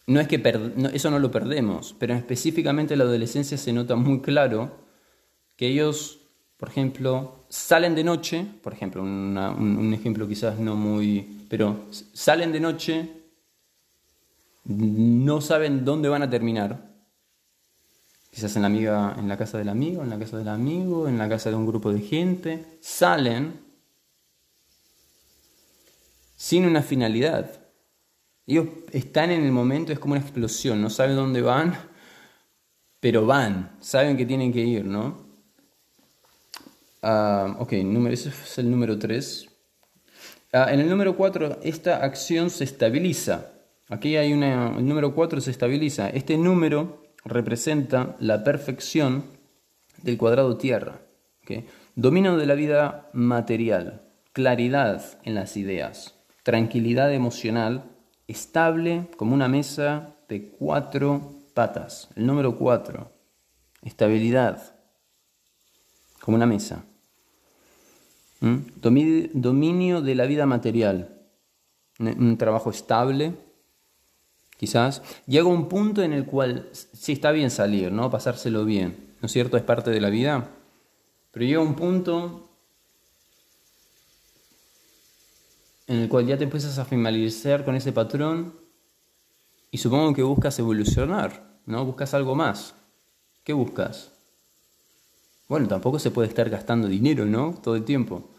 no 0.07 0.19
es 0.19 0.27
que 0.27 0.41
eso 0.93 1.09
no 1.09 1.19
lo 1.19 1.31
perdemos, 1.31 1.95
pero 1.97 2.13
específicamente 2.13 2.93
en 2.93 2.99
la 2.99 3.05
adolescencia 3.05 3.57
se 3.57 3.73
nota 3.73 3.95
muy 3.95 4.21
claro 4.21 4.71
que 5.55 5.67
ellos, 5.67 6.19
por 6.57 6.69
ejemplo, 6.69 7.45
salen 7.49 7.95
de 7.95 8.03
noche, 8.03 8.45
por 8.61 8.73
ejemplo, 8.73 9.01
un, 9.01 9.93
ejemplo 9.93 10.27
quizás 10.27 10.59
no 10.59 10.75
muy, 10.75 11.34
pero 11.49 11.87
salen 11.91 12.51
de 12.51 12.59
noche, 12.59 13.09
no 14.65 15.41
saben 15.41 15.85
dónde 15.85 16.09
van 16.09 16.23
a 16.23 16.29
terminar, 16.29 16.91
quizás 18.31 18.55
en 18.55 18.63
la, 18.63 18.67
amiga, 18.67 19.15
en 19.17 19.27
la 19.27 19.37
casa 19.37 19.57
del 19.57 19.69
amigo, 19.69 20.03
en 20.03 20.09
la 20.09 20.19
casa 20.19 20.37
del 20.37 20.49
amigo, 20.49 21.07
en 21.07 21.17
la 21.17 21.29
casa 21.29 21.49
de 21.49 21.55
un 21.55 21.65
grupo 21.65 21.93
de 21.93 22.01
gente, 22.01 22.77
salen 22.81 23.59
sin 26.35 26.65
una 26.65 26.81
finalidad. 26.81 27.61
Ellos 28.45 28.67
están 28.91 29.31
en 29.31 29.43
el 29.43 29.51
momento, 29.51 29.91
es 29.91 29.99
como 29.99 30.13
una 30.13 30.21
explosión, 30.21 30.81
no 30.81 30.89
saben 30.89 31.15
dónde 31.15 31.41
van, 31.41 31.77
pero 32.99 33.25
van, 33.25 33.75
saben 33.79 34.17
que 34.17 34.25
tienen 34.25 34.51
que 34.51 34.61
ir, 34.61 34.85
¿no? 34.85 35.25
Ah, 37.01 37.55
ok, 37.59 37.73
número, 37.83 38.13
ese 38.13 38.29
es 38.29 38.57
el 38.57 38.69
número 38.69 38.97
3. 38.97 39.47
Ah, 40.55 40.71
en 40.71 40.79
el 40.79 40.87
número 40.87 41.17
4, 41.17 41.59
esta 41.63 41.97
acción 41.97 42.49
se 42.49 42.63
estabiliza. 42.63 43.51
Aquí 43.89 44.15
hay 44.15 44.31
una. 44.31 44.73
El 44.77 44.87
número 44.87 45.13
4 45.13 45.41
se 45.41 45.51
estabiliza. 45.51 46.07
Este 46.07 46.37
número 46.37 47.03
representa 47.25 48.15
la 48.21 48.41
perfección 48.41 49.25
del 50.01 50.17
cuadrado 50.17 50.55
tierra. 50.55 51.01
¿okay? 51.43 51.67
Dominio 51.95 52.37
de 52.37 52.45
la 52.45 52.53
vida 52.53 53.09
material. 53.11 54.03
Claridad 54.31 55.03
en 55.23 55.35
las 55.35 55.57
ideas. 55.57 56.15
tranquilidad 56.43 57.11
emocional, 57.11 57.91
estable 58.27 59.09
como 59.17 59.33
una 59.33 59.49
mesa 59.49 60.15
de 60.29 60.51
cuatro 60.51 61.33
patas. 61.53 62.07
El 62.15 62.27
número 62.27 62.55
cuatro, 62.55 63.11
estabilidad 63.81 64.75
como 66.21 66.37
una 66.37 66.45
mesa. 66.45 66.85
Dominio 68.39 70.01
de 70.01 70.15
la 70.15 70.25
vida 70.25 70.45
material, 70.45 71.21
un 71.99 72.37
trabajo 72.37 72.69
estable, 72.69 73.33
quizás. 74.57 75.01
Llega 75.25 75.47
un 75.47 75.67
punto 75.67 76.03
en 76.03 76.13
el 76.13 76.25
cual 76.25 76.69
sí 76.71 77.13
está 77.13 77.31
bien 77.31 77.49
salir, 77.49 77.91
¿no? 77.91 78.09
Pasárselo 78.09 78.65
bien, 78.65 79.15
¿no 79.21 79.25
es 79.25 79.31
cierto? 79.31 79.57
Es 79.57 79.63
parte 79.63 79.91
de 79.91 80.01
la 80.01 80.09
vida. 80.09 80.49
Pero 81.31 81.45
llega 81.45 81.61
un 81.61 81.75
punto 81.75 82.49
en 85.87 85.97
el 85.97 86.09
cual 86.09 86.25
ya 86.25 86.37
te 86.37 86.45
empiezas 86.45 86.77
a 86.79 86.85
familiarizar 86.85 87.63
con 87.63 87.75
ese 87.75 87.91
patrón 87.91 88.55
y 89.71 89.77
supongo 89.77 90.13
que 90.13 90.23
buscas 90.23 90.57
evolucionar, 90.59 91.59
¿no? 91.65 91.83
Buscas 91.85 92.13
algo 92.13 92.35
más. 92.35 92.75
¿Qué 93.43 93.53
buscas? 93.53 94.11
Bueno, 95.47 95.67
tampoco 95.67 95.99
se 95.99 96.11
puede 96.11 96.27
estar 96.27 96.49
gastando 96.49 96.87
dinero, 96.87 97.25
¿no? 97.25 97.53
Todo 97.61 97.75
el 97.75 97.85
tiempo. 97.85 98.29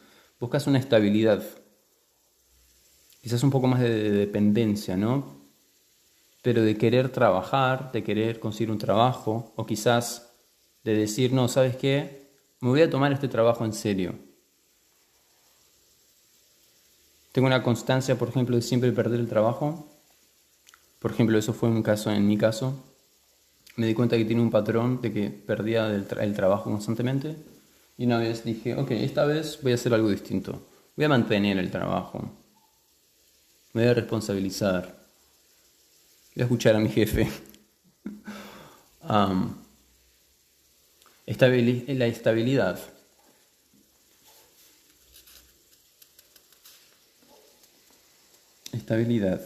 Buscas 0.41 0.67
una 0.67 0.79
estabilidad. 0.79 1.43
Quizás 3.23 3.43
un 3.43 3.51
poco 3.51 3.67
más 3.67 3.81
de 3.81 4.11
dependencia, 4.11 4.97
¿no? 4.97 5.37
Pero 6.43 6.63
de 6.63 6.77
querer 6.77 7.11
trabajar, 7.11 7.93
de 7.93 8.03
querer 8.03 8.41
conseguir 8.41 8.71
un 8.71 8.79
trabajo, 8.79 9.53
o 9.57 9.67
quizás 9.67 10.33
de 10.85 10.95
decir, 10.95 11.33
no, 11.33 11.49
¿sabes 11.49 11.77
qué? 11.77 12.31
Me 12.61 12.69
voy 12.71 12.83
a 12.83 12.91
tomar 12.91 13.13
este 13.13 13.29
trabajo 13.29 13.65
en 13.65 13.73
serio 13.73 14.27
Tengo 17.37 17.49
una 17.49 17.63
constancia, 17.63 18.17
por 18.17 18.31
ejemplo, 18.31 18.57
de 18.57 18.63
siempre 18.63 18.91
perder 18.93 19.21
el 19.21 19.29
trabajo. 19.29 19.87
Por 20.99 21.11
ejemplo, 21.11 21.37
eso 21.37 21.53
fue 21.53 21.69
un 21.69 21.83
caso 21.83 22.11
en 22.11 22.27
mi 22.27 22.39
caso. 22.39 22.96
Me 23.77 23.87
di 23.87 23.95
cuenta 23.95 24.17
que 24.17 24.25
tiene 24.25 24.43
un 24.43 24.51
patrón 24.51 25.01
de 25.01 25.13
que 25.13 25.31
perdía 25.31 25.89
el, 25.89 26.35
trabajo 26.35 26.71
constantemente. 26.71 27.37
Y 27.99 28.07
una 28.07 28.19
vez 28.19 28.45
dije, 28.45 28.75
ok, 28.75 28.91
esta 28.93 29.25
vez 29.25 29.59
voy 29.63 29.73
a 29.73 29.75
hacer 29.75 29.93
algo 29.95 30.09
distinto. 30.11 30.67
Voy 30.97 31.05
a 31.05 31.11
mantener 31.11 31.59
el 31.59 31.71
trabajo. 31.71 32.31
Me 33.73 33.83
voy 33.83 33.91
a 33.91 33.95
responsabilizar. 33.95 34.97
Voy 36.35 36.43
a 36.43 36.45
escuchar 36.45 36.77
a 36.77 36.81
mi 36.81 36.89
jefe. 36.89 37.31
la 41.95 42.07
estabilidad. 42.07 42.79
estabilidad. 48.87 49.41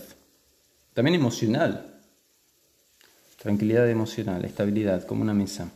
También 0.92 1.14
emocional. 1.14 1.89
Tranquilidad 3.40 3.88
emocional, 3.88 4.44
estabilidad, 4.44 5.04
como 5.04 5.22
una 5.22 5.32
mesa. 5.32 5.72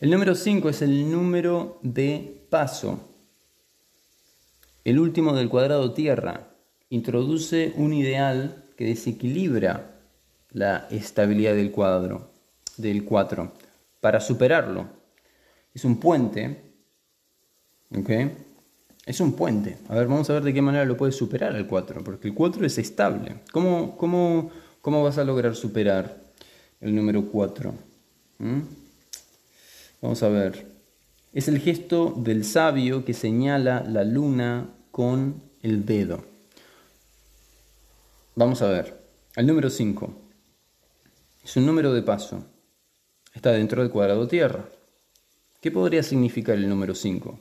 El 0.00 0.10
número 0.10 0.34
5 0.34 0.70
es 0.70 0.80
el 0.80 1.12
número 1.12 1.78
de 1.82 2.46
paso. 2.48 2.98
El 4.82 4.98
último 4.98 5.34
del 5.34 5.50
cuadrado 5.50 5.92
tierra. 5.92 6.48
Introduce 6.88 7.74
un 7.76 7.92
ideal 7.92 8.64
que 8.74 8.86
desequilibra 8.86 10.00
la 10.52 10.88
estabilidad 10.90 11.52
del 11.54 11.72
cuadro, 11.72 12.30
del 12.78 13.04
4. 13.04 13.52
Para 14.00 14.18
superarlo, 14.18 14.86
es 15.74 15.84
un 15.84 16.00
puente, 16.00 16.72
¿ok? 17.94 18.10
Es 19.04 19.20
un 19.20 19.34
puente. 19.34 19.76
A 19.90 19.94
ver, 19.94 20.06
vamos 20.06 20.30
a 20.30 20.32
ver 20.32 20.42
de 20.44 20.54
qué 20.54 20.62
manera 20.62 20.86
lo 20.86 20.96
puedes 20.96 21.16
superar 21.16 21.54
el 21.54 21.66
4, 21.66 22.02
porque 22.02 22.28
el 22.28 22.34
4 22.34 22.64
es 22.64 22.78
estable. 22.78 23.42
¿Cómo, 23.52 23.98
cómo, 23.98 24.50
cómo 24.80 25.04
vas 25.04 25.18
a 25.18 25.24
lograr 25.24 25.54
superar 25.54 26.29
el 26.80 26.94
número 26.94 27.26
4? 27.26 27.74
¿Mm? 28.38 28.60
Vamos 30.02 30.22
a 30.22 30.28
ver. 30.28 30.66
Es 31.32 31.48
el 31.48 31.60
gesto 31.60 32.14
del 32.16 32.44
sabio 32.44 33.04
que 33.04 33.14
señala 33.14 33.84
la 33.86 34.04
luna 34.04 34.68
con 34.90 35.42
el 35.62 35.84
dedo. 35.84 36.24
Vamos 38.34 38.62
a 38.62 38.68
ver. 38.68 38.98
El 39.36 39.46
número 39.46 39.70
5 39.70 40.12
es 41.44 41.56
un 41.56 41.66
número 41.66 41.92
de 41.92 42.02
paso. 42.02 42.44
Está 43.34 43.52
dentro 43.52 43.82
del 43.82 43.90
cuadrado 43.90 44.26
tierra. 44.26 44.64
¿Qué 45.60 45.70
podría 45.70 46.02
significar 46.02 46.56
el 46.56 46.68
número 46.68 46.94
5? 46.94 47.38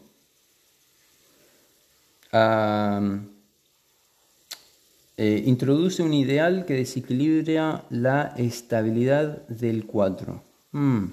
Eh, 5.22 5.44
introduce 5.48 6.02
un 6.02 6.14
ideal 6.14 6.64
que 6.66 6.76
desequilibra 6.76 7.84
la 7.90 8.34
estabilidad 8.38 9.46
del 9.50 9.86
4. 9.86 10.42
Hmm. 10.72 11.08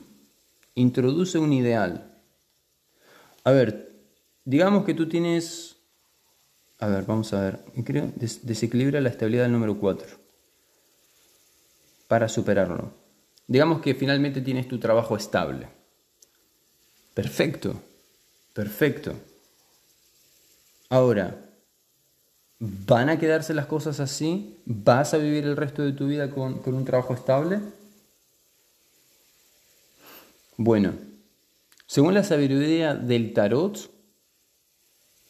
Introduce 0.77 1.40
un 1.40 1.53
ideal. 1.53 2.16
A 3.42 3.51
ver, 3.51 3.90
digamos 4.45 4.85
que 4.85 4.95
tú 4.95 5.09
tienes... 5.09 5.79
A 6.79 6.87
ver, 6.87 7.05
vamos 7.05 7.33
a 7.33 7.40
ver. 7.40 7.59
Creo, 7.85 8.12
desequilibra 8.14 9.01
la 9.01 9.09
estabilidad 9.09 9.42
del 9.42 9.53
número 9.55 9.77
4. 9.77 10.07
Para 12.07 12.29
superarlo. 12.29 12.92
Digamos 13.49 13.81
que 13.81 13.97
finalmente 13.97 14.40
tienes 14.40 14.69
tu 14.69 14.79
trabajo 14.79 15.16
estable. 15.16 15.66
Perfecto. 17.12 17.75
Perfecto. 18.55 19.14
Ahora, 20.90 21.45
¿van 22.59 23.09
a 23.09 23.19
quedarse 23.19 23.55
las 23.55 23.66
cosas 23.66 24.01
así? 24.01 24.59
¿Vas 24.64 25.14
a 25.14 25.19
vivir 25.19 25.45
el 25.45 25.57
resto 25.57 25.83
de 25.83 25.92
tu 25.92 26.07
vida 26.07 26.31
con, 26.31 26.61
un 26.64 26.85
trabajo 26.85 27.14
estable? 27.14 27.61
Bueno, 30.57 30.95
según 31.87 32.14
la 32.14 32.25
sabiduría 32.25 32.95
del 32.95 33.35
tarot, 33.35 33.90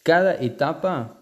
cada 0.03 0.35
etapa 0.37 1.21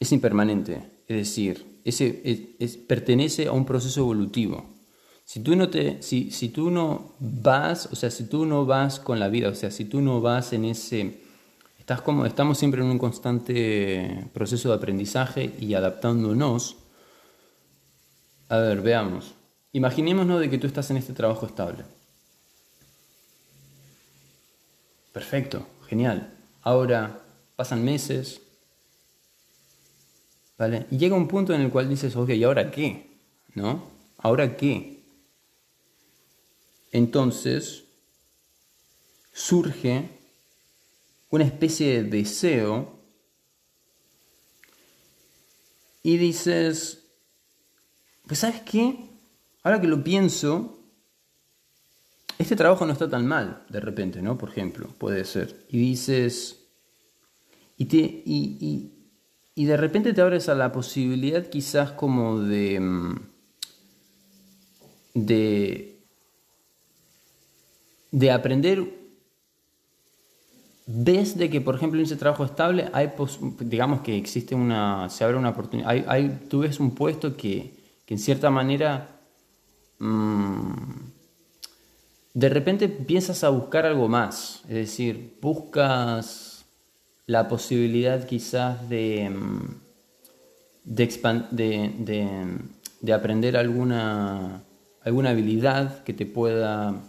es 0.00 0.10
impermanente, 0.10 0.82
es 1.06 1.16
decir, 1.16 1.80
pertenece 2.88 3.46
a 3.46 3.52
un 3.52 3.64
proceso 3.64 4.00
evolutivo. 4.00 4.80
Si 5.24 5.40
tú, 5.40 5.54
no 5.54 5.70
te, 5.70 6.02
si, 6.02 6.32
si 6.32 6.48
tú 6.48 6.70
no 6.72 7.14
vas, 7.20 7.86
o 7.92 7.94
sea, 7.94 8.10
si 8.10 8.24
tú 8.24 8.46
no 8.46 8.66
vas 8.66 8.98
con 8.98 9.20
la 9.20 9.28
vida, 9.28 9.50
o 9.50 9.54
sea, 9.54 9.70
si 9.70 9.84
tú 9.84 10.00
no 10.00 10.20
vas 10.20 10.52
en 10.52 10.64
ese 10.64 11.20
como, 11.98 12.24
estamos 12.24 12.56
siempre 12.56 12.82
en 12.82 12.88
un 12.88 12.98
constante 12.98 14.28
proceso 14.32 14.68
de 14.68 14.76
aprendizaje 14.76 15.56
y 15.58 15.74
adaptándonos. 15.74 16.76
A 18.48 18.58
ver, 18.58 18.80
veamos. 18.80 19.34
Imaginémonos 19.72 20.38
de 20.38 20.48
que 20.48 20.58
tú 20.58 20.68
estás 20.68 20.88
en 20.90 20.98
este 20.98 21.12
trabajo 21.12 21.46
estable. 21.46 21.84
Perfecto, 25.12 25.66
genial. 25.88 26.32
Ahora 26.62 27.22
pasan 27.56 27.84
meses, 27.84 28.40
¿vale? 30.56 30.86
Y 30.92 30.98
llega 30.98 31.16
un 31.16 31.26
punto 31.26 31.52
en 31.54 31.60
el 31.60 31.70
cual 31.70 31.88
dices, 31.88 32.14
ok, 32.14 32.30
¿y 32.30 32.44
ahora 32.44 32.70
qué? 32.70 33.10
¿No? 33.54 33.90
¿Ahora 34.18 34.56
qué? 34.56 35.02
Entonces 36.92 37.82
surge 39.32 40.19
una 41.30 41.44
especie 41.44 42.02
de 42.02 42.10
deseo 42.10 42.98
y 46.02 46.16
dices, 46.16 47.04
pues 48.26 48.40
sabes 48.40 48.62
qué, 48.62 49.10
ahora 49.62 49.80
que 49.80 49.86
lo 49.86 50.02
pienso, 50.02 50.78
este 52.38 52.56
trabajo 52.56 52.86
no 52.86 52.92
está 52.92 53.08
tan 53.08 53.26
mal, 53.26 53.64
de 53.68 53.80
repente, 53.80 54.22
¿no? 54.22 54.38
Por 54.38 54.50
ejemplo, 54.50 54.88
puede 54.98 55.24
ser. 55.24 55.66
Y 55.68 55.78
dices, 55.78 56.64
y, 57.76 57.84
te, 57.84 57.98
y, 57.98 58.90
y, 59.54 59.64
de 59.64 59.76
repente 59.76 60.14
te 60.14 60.22
abres 60.22 60.48
a 60.48 60.54
la 60.54 60.72
posibilidad 60.72 61.46
quizás 61.46 61.92
como 61.92 62.40
de, 62.40 62.80
mm, 62.80 63.20
de, 65.14 65.98
de 68.10 68.30
aprender 68.30 68.99
desde 70.86 71.50
que, 71.50 71.60
por 71.60 71.76
ejemplo, 71.76 72.00
en 72.00 72.06
ese 72.06 72.16
trabajo 72.16 72.44
estable, 72.44 72.88
hay 72.92 73.10
digamos 73.60 74.00
que 74.00 74.16
existe 74.16 74.54
una, 74.54 75.08
se 75.08 75.24
abre 75.24 75.36
una 75.36 75.50
oportunidad, 75.50 75.90
hay, 76.08 76.40
tú 76.48 76.60
ves 76.60 76.80
un 76.80 76.94
puesto 76.94 77.36
que, 77.36 77.78
en 78.06 78.18
cierta 78.18 78.50
manera, 78.50 79.20
mm, 80.00 80.72
de 82.34 82.48
repente 82.48 82.88
piensas 82.88 83.44
a 83.44 83.50
buscar 83.50 83.86
algo 83.86 84.08
más, 84.08 84.62
es 84.64 84.74
decir, 84.74 85.38
buscas 85.40 86.64
la 87.26 87.46
posibilidad 87.46 88.26
quizás 88.26 88.88
de, 88.88 89.30
mm, 89.30 89.80
de, 90.84 92.58
de 93.00 93.12
aprender 93.12 93.56
alguna, 93.56 94.64
alguna 95.02 95.30
habilidad 95.30 96.02
que 96.02 96.12
te 96.12 96.26
pueda 96.26 97.00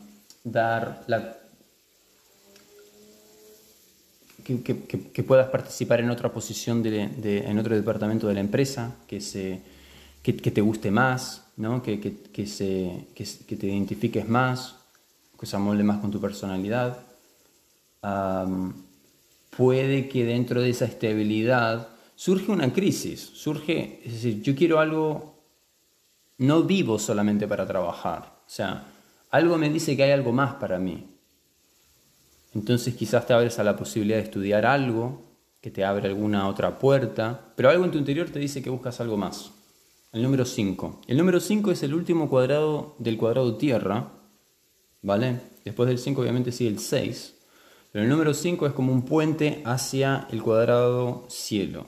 dar 0.43 1.03
la 1.07 1.40
que, 4.43 5.23
puedas 5.23 5.47
participar 5.49 5.99
en 5.99 6.09
otra 6.09 6.31
posición 6.31 6.83
de, 6.83 7.43
en 7.47 7.59
otro 7.59 7.75
departamento 7.75 8.27
de 8.27 8.33
la 8.33 8.39
empresa, 8.39 8.95
que, 9.07 9.21
se, 9.21 9.61
que, 10.23 10.33
te 10.33 10.61
guste 10.61 10.91
más, 10.91 11.45
¿no? 11.57 11.81
que, 11.81 11.97
se, 12.45 13.07
que, 13.15 13.55
te 13.55 13.67
identifiques 13.67 14.27
más, 14.27 14.75
que 15.39 15.45
se 15.45 15.55
amolde 15.55 15.83
más 15.83 15.99
con 15.99 16.11
tu 16.11 16.19
personalidad. 16.19 16.99
puede 19.55 20.09
que 20.09 20.25
dentro 20.25 20.61
de 20.61 20.69
esa 20.69 20.85
estabilidad 20.85 21.89
surge 22.15 22.51
una 22.51 22.71
crisis, 22.71 23.31
surge, 23.33 24.01
es 24.05 24.13
decir, 24.13 24.41
yo 24.41 24.55
quiero 24.55 24.79
algo, 24.79 25.35
no 26.37 26.63
vivo 26.63 26.99
solamente 26.99 27.47
para 27.47 27.67
trabajar, 27.67 28.41
o 28.45 28.49
sea, 28.49 28.85
algo 29.31 29.57
me 29.57 29.69
dice 29.69 29.95
que 29.95 30.03
hay 30.03 30.11
algo 30.11 30.31
más 30.31 30.55
para 30.55 30.77
mí. 30.77 31.10
Entonces 32.53 32.95
quizás 32.95 33.25
te 33.25 33.33
abres 33.33 33.59
a 33.59 33.63
la 33.63 33.77
posibilidad 33.77 34.17
de 34.17 34.23
estudiar 34.23 34.65
algo, 34.65 35.21
que 35.61 35.71
te 35.71 35.85
abre 35.85 36.09
alguna 36.09 36.47
otra 36.47 36.79
puerta, 36.79 37.53
pero 37.55 37.69
algo 37.69 37.85
en 37.85 37.91
tu 37.91 37.97
interior 37.97 38.29
te 38.29 38.39
dice 38.39 38.61
que 38.61 38.69
buscas 38.69 38.99
algo 38.99 39.15
más. 39.15 39.51
El 40.11 40.23
número 40.23 40.43
5. 40.43 41.01
El 41.07 41.17
número 41.17 41.39
5 41.39 41.71
es 41.71 41.83
el 41.83 41.93
último 41.93 42.29
cuadrado 42.29 42.95
del 42.99 43.17
cuadrado 43.17 43.55
tierra, 43.55 44.11
¿vale? 45.01 45.39
Después 45.63 45.87
del 45.87 45.99
5 45.99 46.19
obviamente 46.19 46.51
sigue 46.51 46.71
el 46.71 46.79
6, 46.79 47.35
pero 47.91 48.03
el 48.03 48.09
número 48.09 48.33
5 48.33 48.67
es 48.67 48.73
como 48.73 48.91
un 48.91 49.03
puente 49.05 49.61
hacia 49.63 50.27
el 50.31 50.41
cuadrado 50.41 51.25
cielo. 51.29 51.87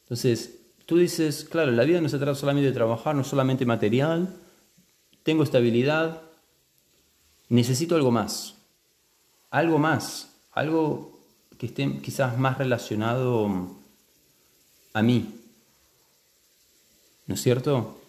Entonces, 0.00 0.58
tú 0.86 0.96
dices, 0.96 1.44
claro, 1.44 1.70
la 1.70 1.84
vida 1.84 2.00
no 2.00 2.08
se 2.08 2.18
trata 2.18 2.34
solamente 2.34 2.66
de 2.66 2.74
trabajar, 2.74 3.14
no 3.14 3.22
solamente 3.22 3.64
material, 3.66 4.34
tengo 5.22 5.44
estabilidad, 5.44 6.22
necesito 7.48 7.94
algo 7.94 8.10
más 8.10 8.53
algo 9.54 9.78
más, 9.78 10.30
algo 10.50 11.16
que 11.56 11.66
esté 11.66 12.00
quizás 12.02 12.36
más 12.36 12.58
relacionado 12.58 13.48
a 14.92 15.00
mí. 15.00 15.32
¿No 17.26 17.36
es 17.36 17.40
cierto? 17.40 18.00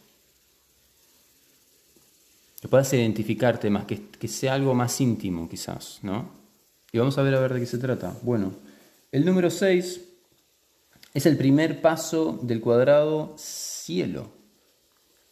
Que 2.59 2.67
puedas 2.67 2.91
identificarte 2.93 3.69
más, 3.69 3.85
que, 3.85 4.07
que 4.09 4.27
sea 4.27 4.55
algo 4.55 4.73
más 4.73 4.99
íntimo 4.99 5.47
quizás, 5.47 5.99
¿no? 6.01 6.31
Y 6.91 6.97
vamos 6.97 7.15
a 7.19 7.21
ver 7.21 7.35
a 7.35 7.39
ver 7.39 7.53
de 7.53 7.59
qué 7.59 7.67
se 7.67 7.77
trata. 7.77 8.17
Bueno, 8.23 8.51
el 9.11 9.23
número 9.23 9.51
6 9.51 10.01
es 11.13 11.25
el 11.27 11.37
primer 11.37 11.79
paso 11.79 12.39
del 12.41 12.59
cuadrado 12.59 13.35
cielo. 13.37 14.31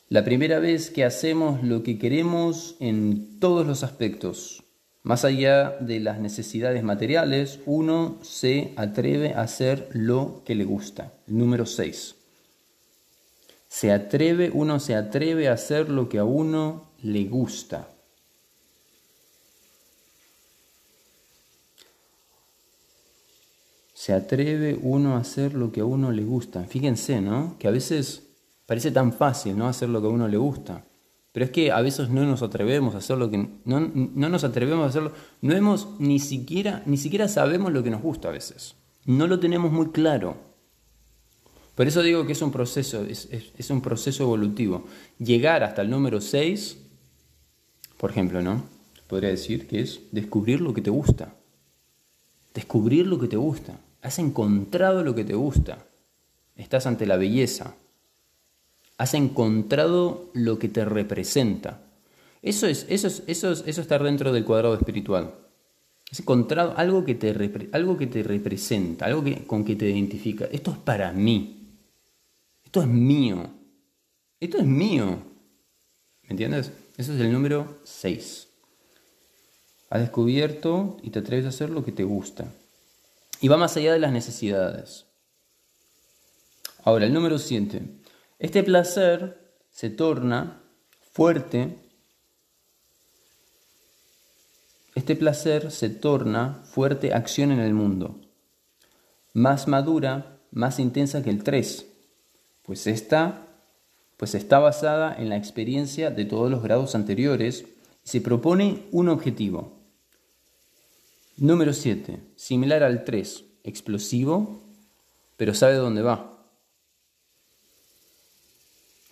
La 0.10 0.24
primera 0.24 0.60
vez 0.60 0.92
que 0.92 1.06
hacemos 1.06 1.64
lo 1.64 1.82
que 1.82 1.98
queremos 1.98 2.76
en 2.80 3.40
todos 3.40 3.66
los 3.66 3.82
aspectos. 3.82 4.63
Más 5.04 5.26
allá 5.26 5.76
de 5.82 6.00
las 6.00 6.20
necesidades 6.20 6.82
materiales, 6.82 7.60
uno 7.66 8.20
se 8.22 8.74
atreve 8.78 9.34
a 9.34 9.42
hacer 9.42 9.90
lo 9.92 10.42
que 10.46 10.56
le 10.56 10.64
gusta. 10.64 11.12
Número 11.28 11.66
6. 11.66 12.16
Se 13.68 13.92
atreve, 13.92 14.50
uno 14.54 14.80
se 14.80 14.96
atreve 14.96 15.50
a 15.50 15.54
hacer 15.54 15.90
lo 15.90 16.08
que 16.08 16.20
a 16.20 16.24
uno 16.24 16.88
le 17.02 17.26
gusta. 17.26 17.90
Se 23.94 24.14
atreve 24.14 24.80
uno 24.82 25.16
a 25.16 25.20
hacer 25.20 25.54
lo 25.54 25.72
que 25.74 25.82
a 25.82 25.86
uno 25.86 26.12
le 26.12 26.24
gusta. 26.24 26.64
Fíjense, 26.64 27.20
¿no? 27.20 27.58
Que 27.60 27.68
a 27.68 27.72
veces 27.72 28.24
parece 28.66 28.92
tan 28.92 29.12
fácil, 29.12 29.58
¿no? 29.58 29.68
Hacer 29.68 29.90
lo 29.90 30.00
que 30.00 30.08
a 30.08 30.12
uno 30.12 30.30
le 30.30 30.38
gusta. 30.38 30.86
Pero 31.34 31.46
es 31.46 31.52
que 31.52 31.72
a 31.72 31.82
veces 31.82 32.10
no 32.10 32.24
nos 32.26 32.44
atrevemos 32.44 32.96
a 32.96 33.00
hacer 33.00 33.18
lo 33.18 33.30
que 33.30 33.50
no, 33.66 33.80
no 33.80 34.30
nos 34.30 34.44
atrevemos 34.44 34.86
a 34.86 34.90
hacerlo, 34.90 35.12
no 35.42 35.56
hemos 35.56 36.00
ni 36.00 36.20
siquiera 36.20 36.84
ni 36.86 36.96
siquiera 36.96 37.28
sabemos 37.28 37.74
lo 37.74 37.84
que 37.84 37.90
nos 37.90 38.02
gusta 38.02 38.30
a 38.30 38.32
veces. 38.32 38.76
No 39.06 39.28
lo 39.28 39.40
tenemos 39.40 39.72
muy 39.72 39.90
claro. 39.90 40.38
Por 41.76 41.88
eso 41.88 42.04
digo 42.04 42.26
que 42.26 42.34
es 42.34 42.42
un 42.42 42.52
proceso, 42.52 43.04
es, 43.04 43.28
es, 43.32 43.70
un 43.72 43.82
proceso 43.82 44.24
evolutivo. 44.24 44.86
Llegar 45.18 45.64
hasta 45.64 45.82
el 45.82 45.90
número 45.90 46.22
6, 46.22 46.78
por 47.98 48.12
ejemplo, 48.12 48.44
¿no? 48.44 48.64
Podría 49.08 49.32
decir 49.32 49.68
que 49.68 49.82
es 49.82 50.02
descubrir 50.12 50.62
lo 50.62 50.74
que 50.74 50.82
te 50.82 50.92
gusta. 50.92 51.36
Descubrir 52.54 53.08
lo 53.08 53.20
que 53.20 53.28
te 53.28 53.38
gusta. 53.38 53.80
Has 54.04 54.20
encontrado 54.20 55.04
lo 55.04 55.16
que 55.16 55.26
te 55.26 55.34
gusta. 55.34 55.86
Estás 56.56 56.86
ante 56.86 57.08
la 57.08 57.18
belleza, 57.18 57.76
has 58.98 59.14
encontrado 59.14 60.30
lo 60.34 60.60
que 60.60 60.70
te 60.70 60.86
representa. 60.86 61.82
Eso 62.42 62.68
es, 62.68 62.86
eso 62.90 63.08
es, 63.08 63.24
eso 63.28 63.52
es, 63.52 63.64
eso 63.66 63.82
estar 63.82 64.04
dentro 64.04 64.32
del 64.32 64.46
cuadrado 64.46 64.76
espiritual. 64.76 65.34
Has 66.12 66.20
encontrado 66.20 66.74
algo 66.78 67.04
que 67.06 67.16
te, 67.16 67.30
algo 67.72 67.98
que 67.98 68.08
te 68.08 68.22
representa, 68.22 69.06
algo 69.06 69.24
que, 69.24 69.48
con 69.48 69.66
que 69.66 69.76
te 69.76 69.90
identifica. 69.90 70.46
Esto 70.52 70.72
es 70.72 70.78
para 70.78 71.12
mí. 71.12 71.80
Esto 72.64 72.82
es 72.82 72.88
mío. 72.88 73.50
Esto 74.40 74.58
es 74.58 74.66
mío. 74.66 75.24
¿Me 76.24 76.30
entiendes? 76.30 76.72
Eso 76.98 77.14
es 77.14 77.20
el 77.22 77.32
número 77.32 77.80
6. 77.84 78.48
Has 79.90 80.02
descubierto 80.02 80.98
y 81.02 81.10
te 81.10 81.20
atreves 81.20 81.46
a 81.46 81.50
hacer 81.50 81.70
lo 81.70 81.84
que 81.84 81.92
te 81.92 82.04
gusta. 82.04 82.52
Y 83.42 83.48
va 83.48 83.58
más 83.58 83.76
allá 83.78 83.94
de 83.94 84.00
las 84.00 84.12
necesidades. 84.12 85.06
Ahora, 86.84 87.06
el 87.06 87.14
número 87.14 87.40
7. 87.40 87.82
Este 88.44 88.62
placer 88.62 89.56
se 89.72 89.90
torna 89.90 90.62
fuerte, 91.14 91.78
este 94.96 95.16
placer 95.16 95.72
se 95.72 95.90
torna 95.90 96.62
fuerte 96.66 97.14
acción 97.14 97.54
en 97.54 97.62
el 97.62 97.74
mundo, 97.74 98.20
más 99.32 99.70
madura, 99.70 100.42
más 100.52 100.80
intensa 100.80 101.24
que 101.24 101.30
el 101.30 101.42
3, 101.42 101.86
pues 102.64 102.86
esta 102.86 103.48
pues 104.18 104.36
está 104.36 104.60
basada 104.60 105.16
en 105.18 105.30
la 105.30 105.38
experiencia 105.38 106.12
de 106.12 106.26
todos 106.26 106.52
los 106.52 106.62
grados 106.62 106.96
anteriores 106.96 107.64
y 108.04 108.10
se 108.10 108.20
propone 108.20 108.84
un 108.92 109.08
objetivo. 109.08 109.80
Número 111.38 111.72
7, 111.72 112.20
similar 112.36 112.84
al 112.84 113.06
3, 113.06 113.46
explosivo, 113.64 114.62
pero 115.38 115.54
sabe 115.54 115.76
dónde 115.76 116.02
va 116.02 116.33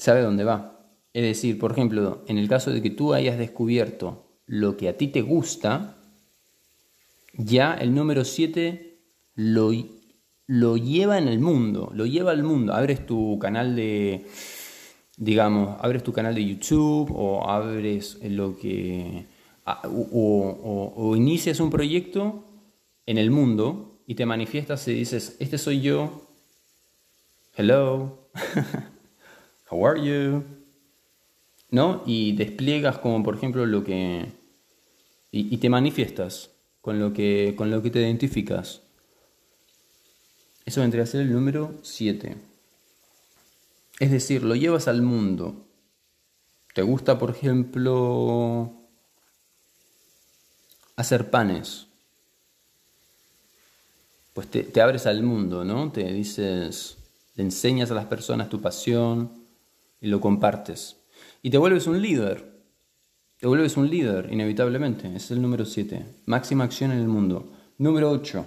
sabe 0.02 0.22
dónde 0.22 0.44
va. 0.44 0.80
Es 1.14 1.22
decir, 1.22 1.60
por 1.60 1.74
ejemplo, 1.74 2.24
en 2.28 2.40
el 2.40 2.50
caso 2.50 2.72
de 2.72 2.82
que 2.82 2.90
tú 2.90 3.14
hayas 3.14 3.38
descubierto 3.38 4.26
lo 4.48 4.76
que 4.76 4.90
a 4.90 4.98
ti 4.98 5.08
te 5.08 5.22
gusta, 5.22 5.98
ya 7.34 7.76
el 7.76 7.94
número 7.94 8.26
7 8.26 8.98
lo, 9.36 9.72
lo 10.48 10.78
lleva 10.78 11.20
en 11.20 11.28
el 11.28 11.40
mundo, 11.40 11.92
lo 11.94 12.08
lleva 12.08 12.32
al 12.32 12.42
mundo. 12.42 12.74
Abres 12.74 13.06
tu 13.06 13.38
canal 13.38 13.76
de, 13.76 14.26
digamos, 15.18 15.78
abres 15.82 16.02
tu 16.02 16.14
canal 16.14 16.34
de 16.34 16.48
YouTube 16.48 17.12
o 17.16 17.48
abres 17.48 18.18
lo 18.24 18.58
que... 18.58 19.28
O, 19.84 20.94
o 20.96 21.16
inicias 21.16 21.60
un 21.60 21.70
proyecto 21.70 22.44
en 23.06 23.20
el 23.20 23.30
mundo 23.30 24.00
y 24.08 24.16
te 24.16 24.26
manifiestas 24.26 24.88
y 24.88 24.96
dices, 24.96 25.38
este 25.40 25.60
soy 25.60 25.82
yo, 25.82 26.28
hello. 27.56 28.32
How 29.72 29.88
are 29.88 30.02
you? 30.02 30.44
¿No? 31.70 32.04
Y 32.06 32.34
despliegas 32.34 32.98
como 32.98 33.24
por 33.24 33.36
ejemplo 33.36 33.66
lo 33.66 33.84
que... 33.84 34.30
Y, 35.34 35.58
te 35.58 35.70
manifiestas 35.70 36.50
con 36.82 37.00
lo, 37.00 37.14
que, 37.14 37.54
con 37.58 37.72
lo 37.72 37.82
que 37.82 37.90
te 37.90 38.02
identificas. 38.02 38.82
Eso 40.66 40.82
vendría 40.82 41.04
a 41.04 41.08
ser 41.08 41.22
el 41.22 41.32
número 41.32 41.74
7. 41.84 42.36
Es 44.02 44.12
decir, 44.12 44.44
lo 44.44 44.56
llevas 44.56 44.90
al 44.90 45.02
mundo. 45.02 45.68
¿Te 46.74 46.82
gusta, 46.82 47.18
por 47.18 47.30
ejemplo, 47.30 48.74
hacer 50.98 51.30
panes? 51.30 51.88
Pues 54.34 54.48
te, 54.52 54.64
te 54.64 54.82
abres 54.82 55.06
al 55.06 55.24
mundo, 55.24 55.64
¿no? 55.64 55.94
Te 55.94 56.12
dices, 56.12 56.98
le 57.36 57.44
enseñas 57.44 57.90
a 57.90 57.96
las 57.96 58.08
personas 58.08 58.50
tu 58.50 58.60
pasión, 58.60 59.41
y 60.02 60.08
lo 60.08 60.20
compartes. 60.20 60.98
Y 61.42 61.52
te 61.52 61.58
vuelves 61.58 61.88
un 61.88 62.02
líder. 62.02 62.52
Te 63.40 63.48
vuelves 63.48 63.78
un 63.78 63.90
líder, 63.90 64.30
inevitablemente. 64.32 65.16
es 65.16 65.32
el 65.32 65.42
número 65.42 65.66
7. 65.66 66.06
Máxima 66.26 66.64
acción 66.64 66.92
en 66.92 67.00
el 67.00 67.08
mundo. 67.08 67.52
Número 67.78 68.12
8. 68.12 68.46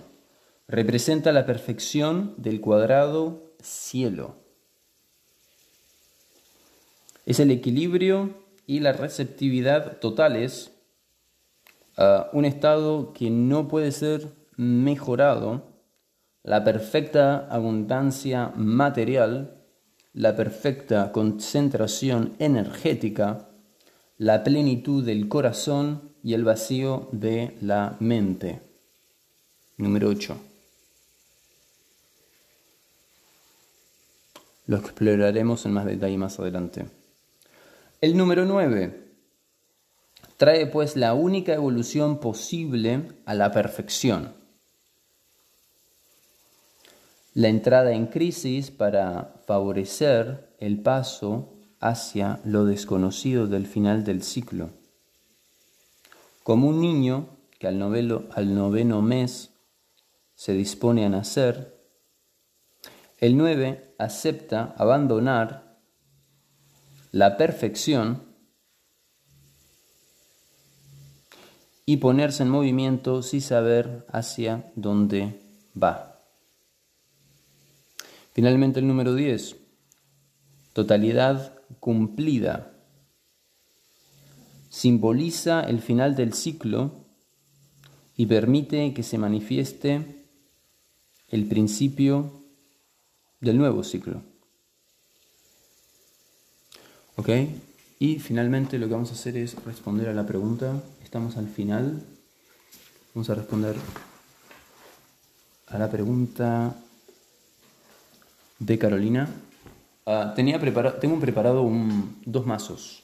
Representa 0.68 1.32
la 1.32 1.46
perfección 1.46 2.34
del 2.36 2.60
cuadrado 2.60 3.54
cielo. 3.60 4.36
Es 7.26 7.40
el 7.40 7.50
equilibrio 7.50 8.34
y 8.66 8.80
la 8.80 8.92
receptividad 8.92 9.98
totales. 9.98 10.72
un 12.32 12.44
estado 12.44 13.12
que 13.12 13.30
no 13.30 13.68
puede 13.68 13.92
ser 13.92 14.28
mejorado. 14.56 15.72
La 16.42 16.62
perfecta 16.64 17.48
abundancia 17.50 18.52
material 18.56 19.53
la 20.14 20.36
perfecta 20.36 21.10
concentración 21.10 22.34
energética, 22.38 23.48
la 24.16 24.44
plenitud 24.44 25.04
del 25.04 25.28
corazón 25.28 26.12
y 26.22 26.34
el 26.34 26.44
vacío 26.44 27.08
de 27.10 27.56
la 27.60 27.96
mente. 27.98 28.62
Número 29.76 30.08
8. 30.08 30.36
Lo 34.66 34.76
exploraremos 34.76 35.66
en 35.66 35.72
más 35.72 35.84
detalle 35.84 36.16
más 36.16 36.38
adelante. 36.38 36.86
El 38.00 38.16
número 38.16 38.44
9. 38.44 39.02
Trae 40.36 40.66
pues 40.66 40.96
la 40.96 41.14
única 41.14 41.54
evolución 41.54 42.18
posible 42.20 43.02
a 43.26 43.34
la 43.34 43.50
perfección 43.50 44.43
la 47.34 47.48
entrada 47.48 47.90
en 47.92 48.06
crisis 48.06 48.70
para 48.70 49.34
favorecer 49.44 50.54
el 50.60 50.80
paso 50.80 51.52
hacia 51.80 52.40
lo 52.44 52.64
desconocido 52.64 53.48
del 53.48 53.66
final 53.66 54.04
del 54.04 54.22
ciclo. 54.22 54.70
Como 56.44 56.68
un 56.68 56.80
niño 56.80 57.36
que 57.58 57.66
al, 57.66 57.82
al 57.82 58.54
noveno 58.54 59.02
mes 59.02 59.50
se 60.36 60.52
dispone 60.52 61.04
a 61.04 61.08
nacer, 61.08 61.74
el 63.18 63.36
9 63.36 63.96
acepta 63.98 64.72
abandonar 64.78 65.80
la 67.10 67.36
perfección 67.36 68.22
y 71.84 71.96
ponerse 71.96 72.44
en 72.44 72.50
movimiento 72.50 73.22
sin 73.22 73.40
saber 73.40 74.06
hacia 74.12 74.70
dónde 74.76 75.40
va. 75.80 76.13
Finalmente 78.34 78.80
el 78.80 78.88
número 78.88 79.14
10, 79.14 79.54
totalidad 80.72 81.56
cumplida. 81.78 82.72
Simboliza 84.68 85.60
el 85.60 85.80
final 85.80 86.16
del 86.16 86.34
ciclo 86.34 87.04
y 88.16 88.26
permite 88.26 88.92
que 88.92 89.04
se 89.04 89.18
manifieste 89.18 90.26
el 91.28 91.46
principio 91.46 92.42
del 93.40 93.56
nuevo 93.56 93.84
ciclo. 93.84 94.20
¿Ok? 97.14 97.28
Y 98.00 98.18
finalmente 98.18 98.80
lo 98.80 98.88
que 98.88 98.94
vamos 98.94 99.10
a 99.10 99.14
hacer 99.14 99.36
es 99.36 99.54
responder 99.64 100.08
a 100.08 100.12
la 100.12 100.26
pregunta. 100.26 100.82
Estamos 101.04 101.36
al 101.36 101.46
final. 101.46 102.02
Vamos 103.14 103.30
a 103.30 103.36
responder 103.36 103.76
a 105.68 105.78
la 105.78 105.88
pregunta 105.88 106.76
de 108.64 108.78
Carolina. 108.78 109.28
Ah, 110.06 110.32
tenía 110.34 110.58
tengo 111.00 111.18
preparado 111.20 111.62
un, 111.62 112.20
dos 112.24 112.46
mazos. 112.46 113.02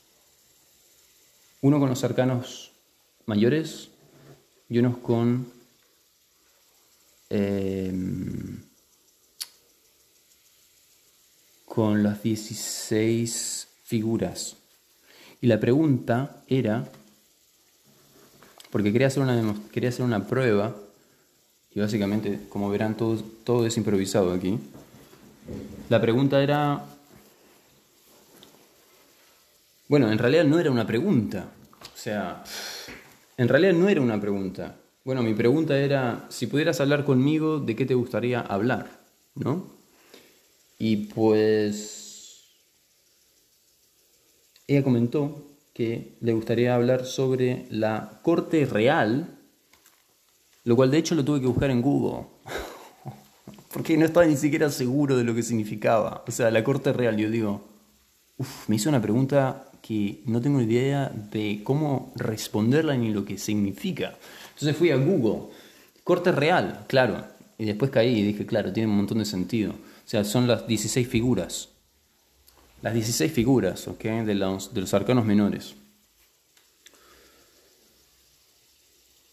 Uno 1.60 1.78
con 1.78 1.88
los 1.88 2.02
arcanos 2.04 2.72
mayores 3.26 3.90
y 4.68 4.78
uno 4.78 4.98
con 5.02 5.52
eh, 7.28 7.92
con 11.66 12.02
las 12.02 12.22
16 12.22 13.68
figuras. 13.84 14.56
Y 15.40 15.46
la 15.46 15.60
pregunta 15.60 16.42
era, 16.48 16.90
porque 18.70 18.92
quería 18.92 19.06
hacer 19.06 19.22
una, 19.22 19.54
quería 19.70 19.90
hacer 19.90 20.04
una 20.04 20.26
prueba, 20.26 20.74
y 21.72 21.78
básicamente, 21.78 22.40
como 22.48 22.68
verán, 22.68 22.96
todo, 22.96 23.22
todo 23.44 23.66
es 23.66 23.76
improvisado 23.76 24.32
aquí. 24.32 24.58
La 25.88 26.00
pregunta 26.00 26.42
era, 26.42 26.84
bueno, 29.88 30.10
en 30.10 30.18
realidad 30.18 30.44
no 30.44 30.58
era 30.58 30.70
una 30.70 30.86
pregunta. 30.86 31.50
O 31.82 31.96
sea, 31.96 32.44
en 33.36 33.48
realidad 33.48 33.72
no 33.72 33.88
era 33.88 34.00
una 34.00 34.20
pregunta. 34.20 34.76
Bueno, 35.04 35.22
mi 35.22 35.34
pregunta 35.34 35.78
era, 35.78 36.26
si 36.28 36.46
pudieras 36.46 36.80
hablar 36.80 37.04
conmigo, 37.04 37.58
¿de 37.58 37.74
qué 37.74 37.86
te 37.86 37.94
gustaría 37.94 38.40
hablar? 38.40 39.00
¿No? 39.34 39.66
Y 40.78 41.08
pues 41.08 42.44
ella 44.66 44.84
comentó 44.84 45.46
que 45.74 46.16
le 46.20 46.32
gustaría 46.32 46.74
hablar 46.74 47.04
sobre 47.04 47.66
la 47.70 48.20
corte 48.22 48.64
real, 48.66 49.38
lo 50.64 50.76
cual 50.76 50.90
de 50.90 50.98
hecho 50.98 51.14
lo 51.14 51.24
tuve 51.24 51.40
que 51.40 51.46
buscar 51.46 51.70
en 51.70 51.82
Google, 51.82 52.26
porque 53.80 53.96
no 53.96 54.04
estaba 54.04 54.26
ni 54.26 54.36
siquiera 54.36 54.68
seguro 54.68 55.16
de 55.16 55.24
lo 55.24 55.34
que 55.34 55.42
significaba. 55.42 56.22
O 56.28 56.30
sea, 56.30 56.50
la 56.50 56.62
corte 56.62 56.92
real, 56.92 57.16
yo 57.16 57.30
digo, 57.30 57.66
uf, 58.36 58.68
me 58.68 58.76
hizo 58.76 58.90
una 58.90 59.00
pregunta 59.00 59.70
que 59.80 60.20
no 60.26 60.42
tengo 60.42 60.60
idea 60.60 61.08
de 61.08 61.62
cómo 61.64 62.12
responderla 62.14 62.94
ni 62.94 63.10
lo 63.10 63.24
que 63.24 63.38
significa. 63.38 64.18
Entonces 64.50 64.76
fui 64.76 64.90
a 64.90 64.96
Google, 64.96 65.48
corte 66.04 66.30
real, 66.30 66.84
claro, 66.88 67.24
y 67.56 67.64
después 67.64 67.90
caí 67.90 68.18
y 68.18 68.22
dije, 68.22 68.44
claro, 68.44 68.70
tiene 68.70 68.90
un 68.90 68.98
montón 68.98 69.16
de 69.16 69.24
sentido. 69.24 69.70
O 69.70 70.08
sea, 70.10 70.24
son 70.24 70.46
las 70.46 70.66
16 70.66 71.08
figuras. 71.08 71.70
Las 72.82 72.92
16 72.92 73.32
figuras 73.32 73.88
¿ok? 73.88 74.04
de, 74.04 74.34
los, 74.34 74.74
de 74.74 74.82
los 74.82 74.92
arcanos 74.92 75.24
menores. 75.24 75.74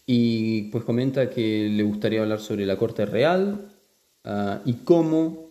Y 0.06 0.62
pues 0.70 0.84
comenta 0.84 1.28
que 1.28 1.68
le 1.70 1.82
gustaría 1.82 2.22
hablar 2.22 2.40
sobre 2.40 2.64
la 2.64 2.78
corte 2.78 3.04
real 3.04 3.74
ah, 4.28 4.60
y 4.64 4.74
cómo 4.84 5.48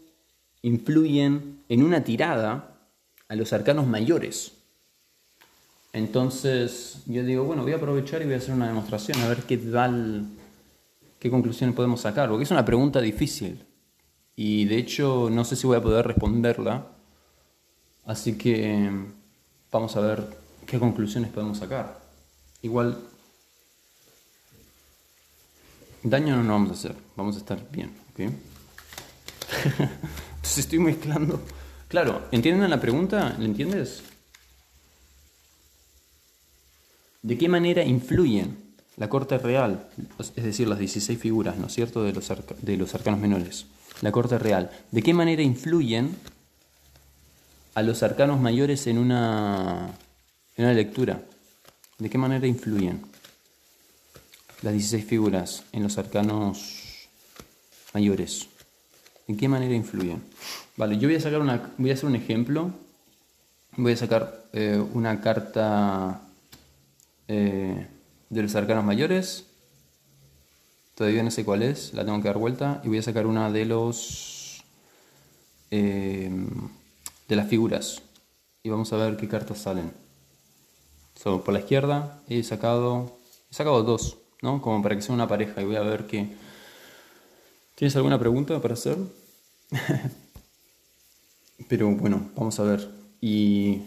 influyen 0.62 1.64
en 1.68 1.84
una 1.84 2.04
tirada 2.04 2.78
a 3.28 3.36
los 3.36 3.52
arcanos 3.54 3.88
mayores. 3.88 4.54
Entonces 5.94 7.00
yo 7.08 7.24
digo, 7.24 7.44
bueno, 7.44 7.64
voy 7.64 7.74
a 7.74 7.78
aprovechar 7.78 8.22
y 8.22 8.26
voy 8.26 8.36
a 8.36 8.38
hacer 8.38 8.54
una 8.54 8.68
demostración, 8.68 9.20
a 9.22 9.28
ver 9.28 9.44
qué 9.44 9.58
tal, 9.58 10.28
qué 11.20 11.30
conclusiones 11.30 11.76
podemos 11.76 12.02
sacar, 12.02 12.30
porque 12.30 12.44
es 12.44 12.52
una 12.52 12.66
pregunta 12.66 13.02
difícil 13.02 13.66
y 14.36 14.66
de 14.66 14.78
hecho 14.78 15.30
no 15.32 15.44
sé 15.44 15.56
si 15.56 15.66
voy 15.66 15.78
a 15.78 15.82
poder 15.82 16.06
responderla, 16.06 16.88
así 18.06 18.38
que 18.38 18.92
vamos 19.72 19.96
a 19.96 20.02
ver 20.02 20.24
qué 20.68 20.78
conclusiones 20.78 21.32
podemos 21.32 21.58
sacar. 21.58 22.00
Igual, 22.62 22.98
daño 26.04 26.36
no 26.36 26.44
nos 26.44 26.52
vamos 26.52 26.70
a 26.70 26.74
hacer, 26.74 26.96
vamos 27.16 27.36
a 27.36 27.40
estar 27.40 27.72
bien, 27.72 27.92
¿ok? 28.12 28.32
Entonces 29.56 30.58
estoy 30.58 30.80
mezclando. 30.80 31.42
Claro, 31.88 32.28
¿entienden 32.32 32.70
la 32.70 32.82
pregunta? 32.82 33.36
¿Le 33.40 33.46
entiendes? 33.46 34.04
¿De 37.22 37.38
qué 37.38 37.50
manera 37.50 37.84
influyen 37.84 38.58
la 38.98 39.10
corte 39.10 39.38
real, 39.38 39.90
es 40.36 40.44
decir, 40.44 40.68
las 40.68 40.80
16 40.80 41.20
figuras, 41.20 41.58
¿no 41.58 41.68
es 41.68 41.74
cierto?, 41.74 42.04
de 42.04 42.14
los, 42.14 42.32
de 42.62 42.78
los 42.78 42.96
arcanos 42.96 43.20
menores? 43.20 43.68
la 44.02 44.12
corte 44.12 44.38
real, 44.38 44.72
¿de 44.92 45.02
qué 45.02 45.14
manera 45.14 45.42
influyen 45.42 46.16
a 47.74 47.82
los 47.82 48.04
arcanos 48.04 48.40
mayores 48.40 48.88
en 48.88 48.98
una, 48.98 49.90
en 50.56 50.66
una 50.66 50.74
lectura? 50.74 51.22
¿De 51.98 52.10
qué 52.10 52.18
manera 52.18 52.46
influyen 52.46 53.04
las 54.62 54.74
16 54.74 55.06
figuras 55.06 55.64
en 55.72 55.84
los 55.84 55.98
arcanos 55.98 57.10
mayores? 57.94 58.48
¿En 59.28 59.38
qué 59.38 59.48
manera 59.48 59.74
influyen? 59.74 60.24
Vale, 60.78 60.98
yo 60.98 61.08
voy 61.08 61.18
a 61.18 61.22
sacar 61.22 61.42
una, 61.42 61.72
voy 61.78 61.92
a 61.92 61.94
hacer 61.94 62.06
un 62.06 62.16
ejemplo. 62.16 62.72
Voy 63.76 63.94
a 63.94 63.98
sacar 63.98 64.46
eh, 64.54 64.84
una 64.94 65.22
carta 65.22 66.22
eh, 67.28 67.88
de 68.30 68.42
los 68.42 68.56
arcanos 68.56 68.84
mayores 68.84 69.48
Todavía 70.98 71.22
no 71.22 71.30
sé 71.30 71.46
cuál 71.46 71.62
es, 71.62 71.94
la 71.94 72.04
tengo 72.04 72.20
que 72.24 72.28
dar 72.28 72.40
vuelta 72.40 72.82
y 72.84 72.88
voy 72.88 72.98
a 72.98 73.04
sacar 73.04 73.28
una 73.28 73.52
de 73.52 73.66
los 73.66 74.64
eh, 75.70 76.32
de 77.28 77.36
las 77.36 77.48
figuras 77.48 78.02
y 78.64 78.70
vamos 78.70 78.92
a 78.92 78.98
ver 78.98 79.16
qué 79.16 79.28
cartas 79.28 79.60
salen. 79.60 79.94
por 81.24 81.54
la 81.54 81.60
izquierda 81.60 82.24
he 82.28 82.42
sacado 82.42 83.16
he 83.52 83.54
sacado 83.54 83.84
dos, 83.84 84.18
¿no? 84.42 84.60
Como 84.60 84.82
para 84.82 84.96
que 84.96 85.04
sea 85.04 85.14
una 85.14 85.28
pareja 85.28 85.62
y 85.62 85.66
voy 85.66 85.76
a 85.76 85.82
ver 85.82 86.08
qué. 86.08 86.30
¿Tienes 87.78 87.96
alguna 87.96 88.18
pregunta 88.18 88.60
para 88.60 88.74
hacer? 88.74 88.98
Pero 91.70 91.92
bueno, 91.92 92.32
vamos 92.36 92.60
a 92.60 92.64
ver. 92.64 92.90
Y 93.22 93.84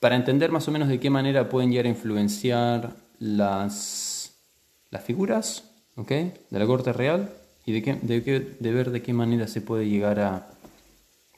para 0.00 0.16
entender 0.16 0.50
más 0.50 0.66
o 0.68 0.70
menos 0.70 0.88
de 0.88 0.98
qué 0.98 1.10
manera 1.10 1.50
pueden 1.50 1.70
llegar 1.70 1.84
a 1.84 1.90
influenciar 1.90 2.96
las, 3.18 4.32
las 4.90 5.04
figuras, 5.04 5.64
de 5.96 6.32
la 6.50 6.64
corte 6.64 6.94
real 6.94 7.30
y 7.66 7.72
de, 7.72 7.82
qué, 7.82 7.94
de, 8.00 8.72
ver 8.72 8.90
de 8.90 9.02
qué 9.02 9.12
manera 9.12 9.48
se 9.48 9.60
puede 9.60 9.86
llegar 9.86 10.18
a, 10.18 10.48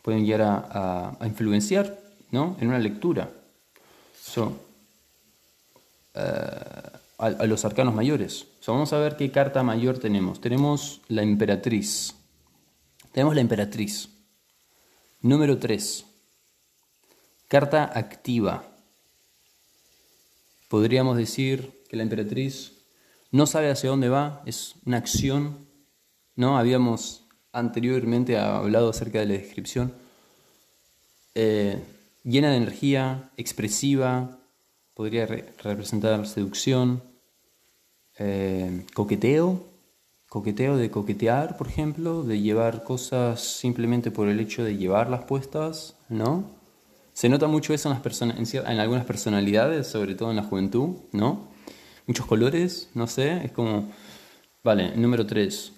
pueden 0.03 0.25
llegar 0.25 0.69
a, 0.71 1.19
influenciar 1.27 1.99
¿no? 2.31 2.57
en 2.61 2.69
una 2.69 2.79
lectura. 2.79 3.29
Eh, 6.15 6.94
a, 7.19 7.31
los 7.47 7.65
arcanos 7.65 7.95
mayores. 7.95 8.47
vamos 8.67 8.93
a 8.93 8.99
ver 8.99 9.17
qué 9.17 9.31
carta 9.31 9.63
mayor 9.63 9.99
tenemos. 9.99 10.41
Tenemos 10.41 11.01
la 11.09 11.23
emperatriz. 11.23 12.15
Tenemos 13.13 13.35
la 13.35 13.41
emperatriz. 13.41 14.09
Número 15.21 15.59
3. 15.59 16.05
Carta 17.49 17.85
activa. 17.85 18.65
Podríamos 20.69 21.17
decir 21.17 21.83
que 21.89 21.97
la 21.97 22.03
emperatriz 22.03 22.73
no 23.31 23.47
sabe 23.47 23.71
hacia 23.71 23.91
dónde 23.91 24.09
va, 24.09 24.43
es 24.47 24.75
una 24.85 24.97
acción, 24.97 25.67
¿no? 26.37 26.59
Habíamos 26.59 27.25
anteriormente 27.53 28.39
hablado 28.39 28.91
acerca 28.91 29.21
de 29.21 29.27
la 29.27 29.35
descripción, 29.35 29.95
eh, 31.35 31.83
llena 32.25 32.51
de 32.51 32.57
energía, 32.57 33.31
expresiva, 33.37 34.39
podría 34.95 35.27
representar 35.27 36.27
seducción, 36.27 37.03
eh, 38.19 38.87
coqueteo, 38.95 39.65
coqueteo 40.29 40.77
de 40.77 40.91
coquetear, 40.91 41.57
por 41.57 41.69
ejemplo, 41.69 42.23
de 42.23 42.41
llevar 42.41 42.85
cosas 42.85 43.41
simplemente 43.41 44.11
por 44.11 44.29
el 44.29 44.41
hecho 44.41 44.65
de 44.65 44.77
llevarlas 44.77 45.25
puestas, 45.25 45.97
¿no? 46.09 46.45
Se 47.13 47.29
nota 47.29 47.47
mucho 47.47 47.75
eso 47.75 47.89
en, 47.89 48.01
las 48.03 48.55
en 48.55 48.81
algunas 48.81 49.05
personalidades, 49.05 49.87
sobre 49.87 50.15
todo 50.15 50.31
en 50.31 50.37
la 50.37 50.43
juventud, 50.43 50.97
¿no? 51.13 51.49
Muchos 52.07 52.27
colores, 52.27 52.91
no 52.95 53.07
sé, 53.07 53.45
es 53.45 53.53
como... 53.53 53.91
Vale, 54.65 54.97
número 54.97 55.27
3. 55.27 55.73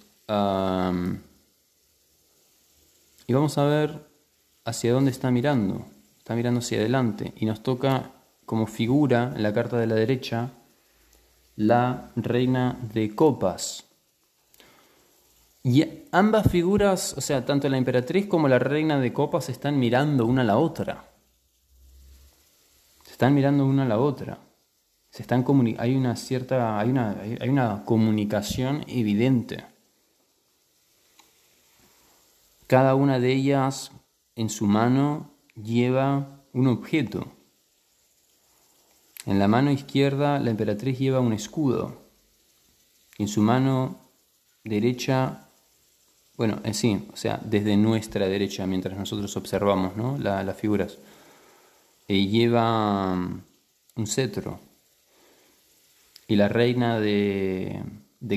y 3.26 3.32
vamos 3.32 3.58
a 3.58 3.64
ver 3.64 4.06
hacia 4.64 4.92
dónde 4.92 5.10
está 5.10 5.30
mirando. 5.30 5.84
Está 6.18 6.34
mirando 6.34 6.60
hacia 6.60 6.78
adelante 6.78 7.32
y 7.36 7.46
nos 7.46 7.62
toca 7.62 8.12
como 8.46 8.66
figura 8.66 9.32
en 9.34 9.42
la 9.42 9.52
carta 9.52 9.76
de 9.76 9.86
la 9.86 9.96
derecha 9.96 10.50
la 11.56 12.10
reina 12.16 12.78
de 12.92 13.14
copas. 13.14 13.84
Y 15.64 15.84
ambas 16.12 16.48
figuras, 16.50 17.14
o 17.16 17.20
sea, 17.20 17.44
tanto 17.44 17.68
la 17.68 17.76
emperatriz 17.76 18.26
como 18.26 18.46
la 18.46 18.58
reina 18.58 19.00
de 19.00 19.12
copas 19.12 19.48
están 19.48 19.78
mirando 19.78 20.24
una 20.24 20.42
a 20.42 20.44
la 20.44 20.58
otra. 20.58 21.04
Se 23.04 23.12
están 23.12 23.34
mirando 23.34 23.66
una 23.66 23.82
a 23.82 23.88
la 23.88 23.98
otra. 23.98 24.38
Se 25.10 25.22
están 25.22 25.44
hay 25.78 25.96
una 25.96 26.14
cierta 26.14 26.78
hay 26.78 26.90
una, 26.90 27.16
hay 27.40 27.48
una 27.48 27.84
comunicación 27.84 28.84
evidente. 28.86 29.64
Cada 32.66 32.94
una 32.94 33.18
de 33.18 33.32
ellas 33.32 33.92
en 34.34 34.50
su 34.50 34.66
mano 34.66 35.30
lleva 35.54 36.42
un 36.52 36.66
objeto. 36.66 37.35
En 39.26 39.40
la 39.40 39.48
mano 39.48 39.72
izquierda 39.72 40.38
la 40.38 40.50
emperatriz 40.50 40.98
lleva 40.98 41.20
un 41.20 41.32
escudo 41.32 42.06
y 43.18 43.24
en 43.24 43.28
su 43.28 43.42
mano 43.42 43.98
derecha, 44.62 45.48
bueno, 46.36 46.60
en 46.64 46.74
sí, 46.74 47.08
o 47.12 47.16
sea, 47.16 47.40
desde 47.44 47.76
nuestra 47.76 48.28
derecha, 48.28 48.66
mientras 48.66 48.96
nosotros 48.96 49.36
observamos 49.36 49.96
¿no? 49.96 50.16
las 50.18 50.56
figuras, 50.56 50.98
eh, 52.08 52.26
lleva 52.26 53.16
mm, 53.16 53.42
un 53.96 54.06
cetro. 54.06 54.60
Y 56.28 56.36
la 56.36 56.48
reina 56.48 57.00
de, 57.00 57.82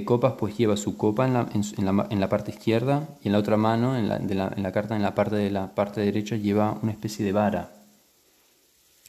copas 0.05 0.33
pues 0.39 0.57
lleva 0.57 0.77
su 0.77 0.95
copa 0.95 1.25
en 1.25 1.33
la, 1.33 2.07
la, 2.09 2.29
parte 2.29 2.51
izquierda 2.51 3.09
y 3.23 3.27
en 3.27 3.33
la 3.33 3.39
otra 3.39 3.57
mano, 3.57 3.97
en 3.97 4.07
la, 4.07 4.17
en 4.17 4.63
la 4.63 4.71
carta, 4.71 4.95
en 4.95 5.01
la 5.01 5.15
parte 5.15 5.35
de 5.35 5.49
la 5.49 5.73
parte 5.73 6.01
derecha, 6.01 6.35
lleva 6.35 6.77
una 6.81 6.91
especie 6.91 7.25
de 7.25 7.31
vara. 7.31 7.73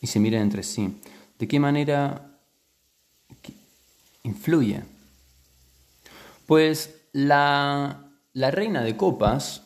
Y 0.01 0.07
se 0.07 0.19
miran 0.19 0.41
entre 0.43 0.63
sí. 0.63 0.95
¿De 1.41 1.49
qué 1.49 1.59
manera 1.59 2.39
influye? 4.25 4.83
Pues 6.45 7.01
la, 7.13 8.11
reina 8.35 8.83
de 8.83 8.95
copas, 8.95 9.63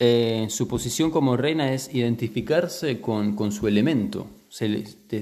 eh, 0.00 0.48
su 0.50 0.66
posición 0.66 1.12
como 1.12 1.36
reina 1.36 1.72
es 1.72 1.94
identificarse 1.94 3.00
con, 3.00 3.52
su 3.52 3.68
elemento, 3.68 4.26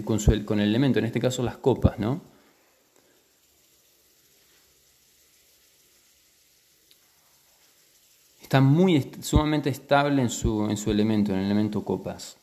con, 0.06 0.18
con 0.46 0.60
el 0.60 0.68
elemento, 0.70 0.98
en 0.98 1.04
este 1.04 1.20
caso 1.20 1.42
las 1.42 1.58
copas, 1.58 1.98
¿no? 1.98 2.22
Está 8.40 8.62
muy 8.62 9.10
sumamente 9.20 9.68
estable 9.68 10.22
en 10.22 10.30
su, 10.30 10.70
en 10.70 10.78
su 10.78 10.90
elemento, 10.90 11.32
en 11.32 11.40
el 11.40 11.44
elemento 11.44 11.84
copas. 11.84 12.37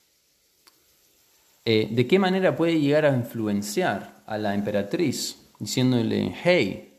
Eh, 1.68 1.88
¿de 1.92 2.06
qué 2.06 2.20
manera 2.20 2.56
puede 2.56 2.80
llegar 2.80 3.06
a 3.06 3.16
influenciar 3.16 4.24
a 4.28 4.38
la 4.38 4.54
emperatriz 4.54 5.50
diciéndole, 5.60 6.36
hey, 6.44 6.94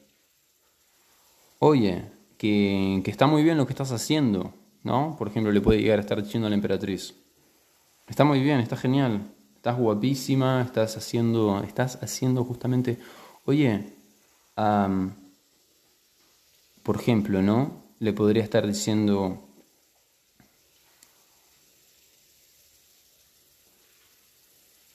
oye, 1.61 2.11
que, 2.37 3.01
está 3.07 3.29
muy 3.29 3.45
bien 3.45 3.59
lo 3.59 3.67
que 3.67 3.73
estás 3.73 3.93
haciendo, 3.93 4.53
¿no? 4.83 5.15
Por 5.17 5.29
ejemplo, 5.29 5.53
le 5.53 5.61
puede 5.61 5.81
llegar 5.81 5.99
a 5.99 6.03
estar 6.03 6.21
diciendo 6.21 6.49
a 6.49 6.51
la 6.51 6.57
emperatriz, 6.57 7.15
está 8.09 8.25
muy 8.25 8.41
bien, 8.43 8.59
está 8.59 8.77
genial, 8.77 9.23
estás 9.55 9.79
guapísima, 9.79 10.63
estás 10.63 10.97
haciendo, 10.97 11.63
estás 11.63 12.03
haciendo 12.03 12.45
justamente, 12.45 12.99
oye, 13.45 13.93
por 16.83 16.97
ejemplo, 16.97 17.41
¿no? 17.41 17.85
Le 18.01 18.13
podría 18.13 18.43
estar 18.43 18.67
diciendo, 18.67 19.46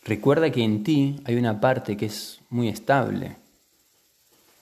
Recuerda 0.04 0.52
que 0.52 0.64
en 0.64 0.84
ti 0.84 1.22
hay 1.26 1.36
una 1.36 1.60
parte 1.62 1.96
que 1.96 2.08
es 2.08 2.42
muy 2.50 2.70
estable. 2.70 3.38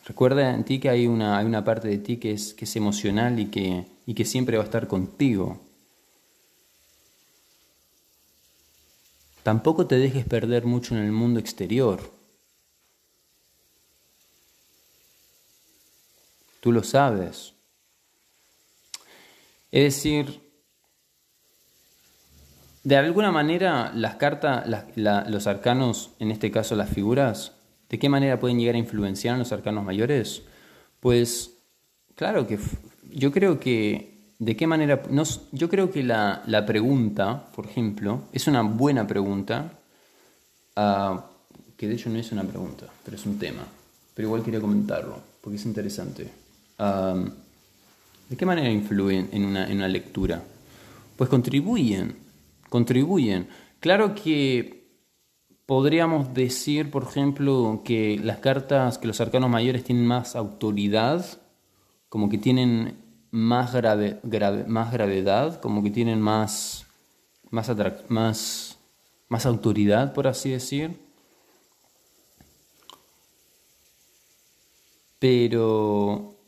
Recuerda 0.05 0.53
en 0.53 0.63
ti 0.63 0.79
que 0.79 0.89
hay 0.89 1.07
una, 1.07 1.37
hay 1.37 1.45
una 1.45 1.63
parte 1.63 1.87
de 1.87 1.97
ti 1.99 2.17
que 2.17 2.31
es, 2.31 2.53
que 2.53 2.65
es 2.65 2.75
emocional 2.75 3.39
y 3.39 3.45
que, 3.45 3.85
y 4.05 4.13
que 4.13 4.25
siempre 4.25 4.57
va 4.57 4.63
a 4.63 4.65
estar 4.65 4.87
contigo. 4.87 5.59
Tampoco 9.43 9.87
te 9.87 9.95
dejes 9.95 10.25
perder 10.25 10.65
mucho 10.65 10.95
en 10.95 11.01
el 11.03 11.11
mundo 11.11 11.39
exterior. 11.39 12.11
Tú 16.59 16.71
lo 16.71 16.83
sabes. 16.83 17.53
Es 19.71 19.95
decir, 19.95 20.48
de 22.83 22.95
alguna 22.95 23.31
manera, 23.31 23.91
las 23.93 24.15
cartas, 24.15 24.65
los 24.95 25.47
arcanos, 25.47 26.11
en 26.19 26.31
este 26.31 26.49
caso 26.49 26.75
las 26.75 26.89
figuras, 26.89 27.53
¿de 27.89 27.99
qué 27.99 28.07
manera 28.07 28.39
pueden 28.39 28.57
llegar 28.57 28.75
a 28.75 28.79
influenciar 28.79 29.35
a 29.35 29.37
los 29.37 29.51
arcanos 29.51 29.83
mayores? 29.83 30.43
Pues, 30.99 31.57
claro 32.15 32.47
que 32.47 32.57
yo 33.11 33.31
creo 33.31 33.59
que, 33.59 34.33
¿de 34.39 34.55
qué 34.55 34.65
manera? 34.65 35.01
yo 35.51 35.69
creo 35.69 35.91
que 35.91 36.03
la, 36.03 36.63
pregunta, 36.65 37.47
por 37.53 37.65
ejemplo, 37.65 38.23
es 38.31 38.47
una 38.47 38.61
buena 38.61 39.05
pregunta, 39.05 39.73
ah, 40.77 41.25
que 41.75 41.87
de 41.87 41.95
hecho 41.95 42.09
no 42.09 42.17
es 42.17 42.31
una 42.31 42.43
pregunta, 42.43 42.85
pero 43.03 43.17
es 43.17 43.25
un 43.25 43.37
tema, 43.37 43.65
pero 44.13 44.29
igual 44.29 44.43
quería 44.43 44.61
comentarlo, 44.61 45.19
porque 45.41 45.57
es 45.57 45.65
interesante. 45.65 46.29
¿De 48.29 48.37
qué 48.37 48.45
manera 48.45 48.69
influyen 48.69 49.29
en 49.33 49.45
una 49.45 49.87
lectura? 49.89 50.41
Pues 51.17 51.29
contribuyen 51.29 52.28
contribuyen. 52.69 53.49
Claro 53.79 54.15
que 54.15 54.87
podríamos 55.65 56.33
decir, 56.33 56.89
por 56.89 57.03
ejemplo, 57.03 57.81
que 57.83 58.19
las 58.23 58.37
cartas, 58.37 58.97
que 58.97 59.07
los 59.07 59.21
arcanos 59.21 59.49
mayores 59.49 59.83
tienen 59.83 60.05
más 60.05 60.35
autoridad, 60.35 61.25
como 62.09 62.29
que 62.29 62.37
tienen 62.37 62.97
más, 63.31 63.73
grave, 63.73 64.19
más 64.67 64.91
gravedad, 64.91 65.59
como 65.61 65.83
que 65.83 65.91
tienen 65.91 66.21
más, 66.21 66.87
más, 67.51 67.71
más, 68.09 68.79
más 69.27 69.45
autoridad, 69.45 70.13
por 70.13 70.27
así 70.27 70.49
decir. 70.49 70.99
Pero 75.19 76.38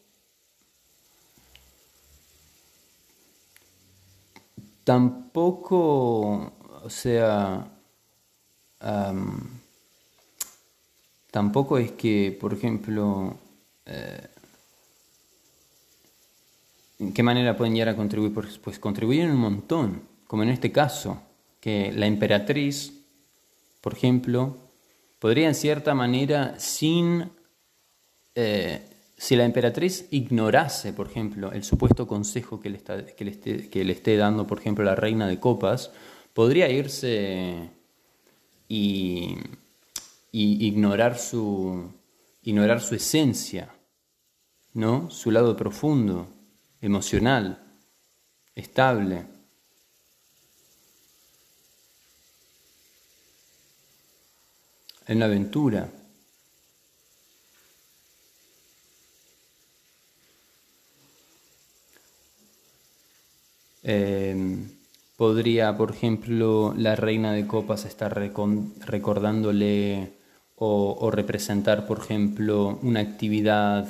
tampoco, 4.83 6.53
o 6.83 6.89
sea, 6.89 7.67
tampoco 11.31 11.77
es 11.77 11.91
que, 11.91 12.37
por 12.39 12.53
ejemplo, 12.53 13.37
eh, 13.85 14.27
¿en 16.99 17.13
qué 17.13 17.23
manera 17.23 17.57
pueden 17.57 17.73
llegar 17.73 17.89
a 17.89 17.95
contribuir? 17.95 18.33
Pues, 18.33 18.57
pues, 18.57 18.79
contribuyen 18.79 19.31
un 19.31 19.37
montón, 19.37 20.01
como 20.27 20.43
en 20.43 20.49
este 20.49 20.71
caso, 20.71 21.21
que 21.59 21.91
la 21.91 22.05
emperatriz, 22.05 22.93
por 23.81 23.93
ejemplo, 23.93 24.57
podría 25.19 25.47
en 25.47 25.55
cierta 25.55 25.93
manera, 25.93 26.59
sin 26.59 27.29
eh, 28.35 28.90
si 29.21 29.35
la 29.35 29.45
emperatriz 29.45 30.07
ignorase, 30.09 30.93
por 30.93 31.07
ejemplo, 31.07 31.51
el 31.51 31.63
supuesto 31.63 32.07
consejo 32.07 32.59
que 32.59 32.71
le, 32.71 32.77
está, 32.77 33.05
que, 33.05 33.23
le 33.23 33.29
esté, 33.29 33.69
que 33.69 33.83
le 33.83 33.93
esté 33.93 34.17
dando, 34.17 34.47
por 34.47 34.57
ejemplo, 34.57 34.83
la 34.83 34.95
reina 34.95 35.27
de 35.27 35.39
copas, 35.39 35.91
podría 36.33 36.71
irse 36.71 37.69
y, 38.67 39.37
ignorar, 40.31 41.19
su, 41.19 41.91
ignorar 42.41 42.81
su 42.81 42.95
esencia, 42.95 43.71
¿no? 44.73 45.11
su 45.11 45.29
lado 45.29 45.55
profundo, 45.55 46.27
emocional, 46.81 47.61
estable. 48.55 49.27
En 55.05 55.19
la 55.19 55.25
aventura. 55.25 55.91
Podría, 65.21 65.77
por 65.77 65.91
ejemplo, 65.91 66.73
la 66.75 66.95
reina 66.95 67.31
de 67.31 67.45
copas 67.45 67.85
estar 67.85 68.11
recordándole 68.15 70.13
o, 70.55 71.11
representar, 71.11 71.85
por 71.85 71.99
ejemplo, 71.99 72.79
una 72.81 73.01
actividad 73.01 73.87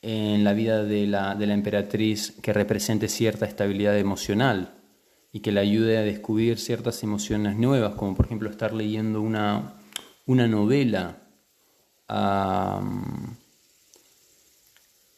en 0.00 0.44
la 0.44 0.52
vida 0.52 0.84
de 0.84 1.06
la, 1.06 1.36
emperatriz 1.40 2.32
que 2.42 2.52
represente 2.52 3.08
cierta 3.08 3.46
estabilidad 3.46 3.98
emocional 3.98 4.74
y 5.32 5.40
que 5.40 5.52
le 5.52 5.60
ayude 5.60 5.98
a 5.98 6.02
descubrir 6.02 6.58
ciertas 6.58 7.02
emociones 7.02 7.56
nuevas, 7.56 7.94
como 7.94 8.14
por 8.14 8.26
ejemplo 8.26 8.48
estar 8.48 8.72
leyendo 8.72 9.20
una 9.20 9.74
novela 10.26 11.18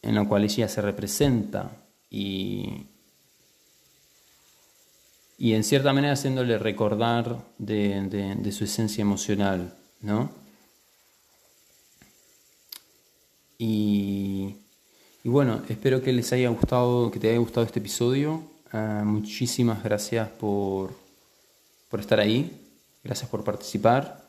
en 0.03 0.15
la 0.15 0.25
cual 0.27 0.45
ella 0.45 0.69
se 0.69 0.83
representa 0.83 1.71
y, 2.11 2.90
y 5.41 5.55
en 5.55 5.65
cierta 5.65 5.95
manera 5.95 6.13
haciéndole 6.13 6.59
recordar 6.59 7.39
de, 7.57 8.53
su 8.53 8.65
esencia 8.65 9.01
emocional, 9.01 9.73
¿no? 10.03 10.31
Y, 13.57 14.57
bueno, 15.25 15.63
espero 15.71 16.03
que 16.03 16.13
les 16.13 16.31
haya 16.35 16.51
gustado, 16.51 17.11
que 17.11 17.19
te 17.19 17.31
haya 17.31 17.39
gustado 17.39 17.65
este 17.65 17.79
episodio. 17.79 18.43
Ah, 18.71 19.03
muchísimas 19.03 19.83
gracias 19.83 20.29
por, 20.29 20.93
por, 21.89 22.01
estar 22.01 22.21
ahí, 22.21 22.61
gracias 23.03 23.31
por 23.31 23.43
participar. 23.43 24.23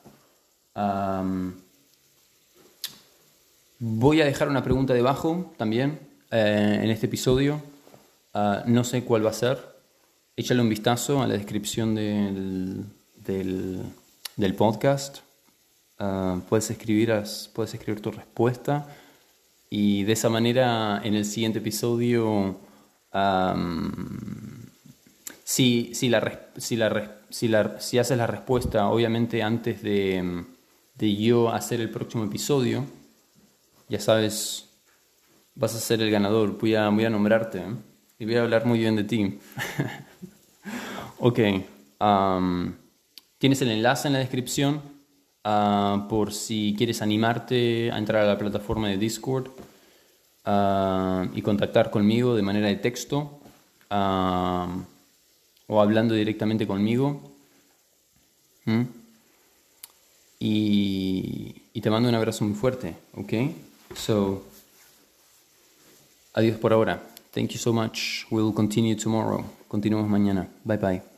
voy 3.80 4.22
a 4.22 4.26
dejar 4.26 4.47
una 4.47 4.64
pregunta 4.64 4.93
debajo 4.93 5.53
también 5.57 5.99
eh, 6.32 6.80
en 6.82 6.89
este 6.89 7.07
episodio. 7.07 7.62
Ah, 8.34 8.64
no 8.66 8.86
sé 8.86 9.03
cuál 9.03 9.26
va 9.26 9.32
a 9.32 9.34
ser, 9.34 9.70
échale 10.36 10.61
un 10.61 10.69
vistazo 10.69 11.21
a 11.21 11.27
la 11.27 11.34
descripción 11.34 11.95
del, 11.95 12.86
del, 13.15 14.55
podcast. 14.55 15.19
Ah, 15.99 16.39
puedes, 16.49 16.69
escribir, 16.71 17.13
puedes 17.53 17.73
escribir 17.73 18.01
tu 18.01 18.11
respuesta 18.11 18.88
y 19.69 20.03
de 20.03 20.13
esa 20.13 20.29
manera 20.29 21.01
en 21.03 21.15
el 21.15 21.25
siguiente 21.25 21.59
episodio, 21.59 22.57
si, 25.43 25.91
si, 25.93 26.09
la, 26.09 26.49
si, 26.57 26.75
la, 26.75 27.21
si, 27.29 27.47
la, 27.47 27.79
si 27.79 27.99
haces 27.99 28.17
la 28.17 28.27
respuesta, 28.27 28.88
obviamente 28.89 29.43
antes 29.43 29.82
de, 29.82 30.43
de 30.95 31.15
yo 31.15 31.49
hacer 31.49 31.82
el 31.82 31.89
próximo 31.89 32.25
episodio, 32.25 32.86
ya 33.88 33.99
sabes, 33.99 34.69
vas 35.55 35.75
a 35.75 35.79
ser 35.79 36.01
el 36.01 36.11
ganador, 36.11 36.57
voy 36.57 36.75
a, 36.75 36.89
voy 36.89 37.05
a 37.05 37.09
nombrarte. 37.09 37.59
¿eh? 37.59 37.75
y 38.21 38.25
voy 38.25 38.36
a 38.36 38.43
hablar 38.43 38.67
muy 38.67 38.77
bien 38.77 38.95
de 38.95 39.03
ti. 39.03 39.39
ok, 41.22 41.39
tienes 43.38 43.61
el 43.61 43.72
enlace 43.72 44.07
en 44.07 44.13
la 44.13 44.19
descripción 44.19 44.82
ah, 45.43 46.07
por 46.09 46.34
si 46.34 46.74
quieres 46.78 47.01
animarte 47.01 47.91
a 47.91 47.97
entrar 47.97 48.24
a 48.24 48.28
la 48.28 48.38
plataforma 48.38 48.89
de 48.89 48.97
Discord 48.97 49.49
ah, 50.45 51.28
y 51.34 51.41
contactar 51.41 51.91
conmigo 51.91 52.36
de 52.36 52.41
manera 52.41 52.67
de 52.67 52.76
texto 52.76 53.39
o 55.67 55.82
hablando 55.82 56.13
directamente 56.15 56.65
conmigo. 56.65 57.22
¿Mm? 58.65 58.82
Y, 60.39 61.55
y, 61.74 61.82
te 61.82 61.89
mando 61.89 62.09
un 62.09 62.15
abrazo 62.15 62.43
muy 62.45 62.55
fuerte, 62.55 62.95
¿ok? 63.13 63.34
So, 63.95 64.43
adiós 66.34 66.57
por 66.57 66.74
ahora. 66.74 67.01
Thank 67.32 67.51
you 67.51 67.59
so 67.59 67.72
much. 67.72 68.26
We'll 68.32 68.53
continue 68.53 68.95
tomorrow. 68.95 69.45
Continuamos 69.67 70.09
mañana. 70.09 70.47
Bye 70.65 70.78
bye. 70.78 71.11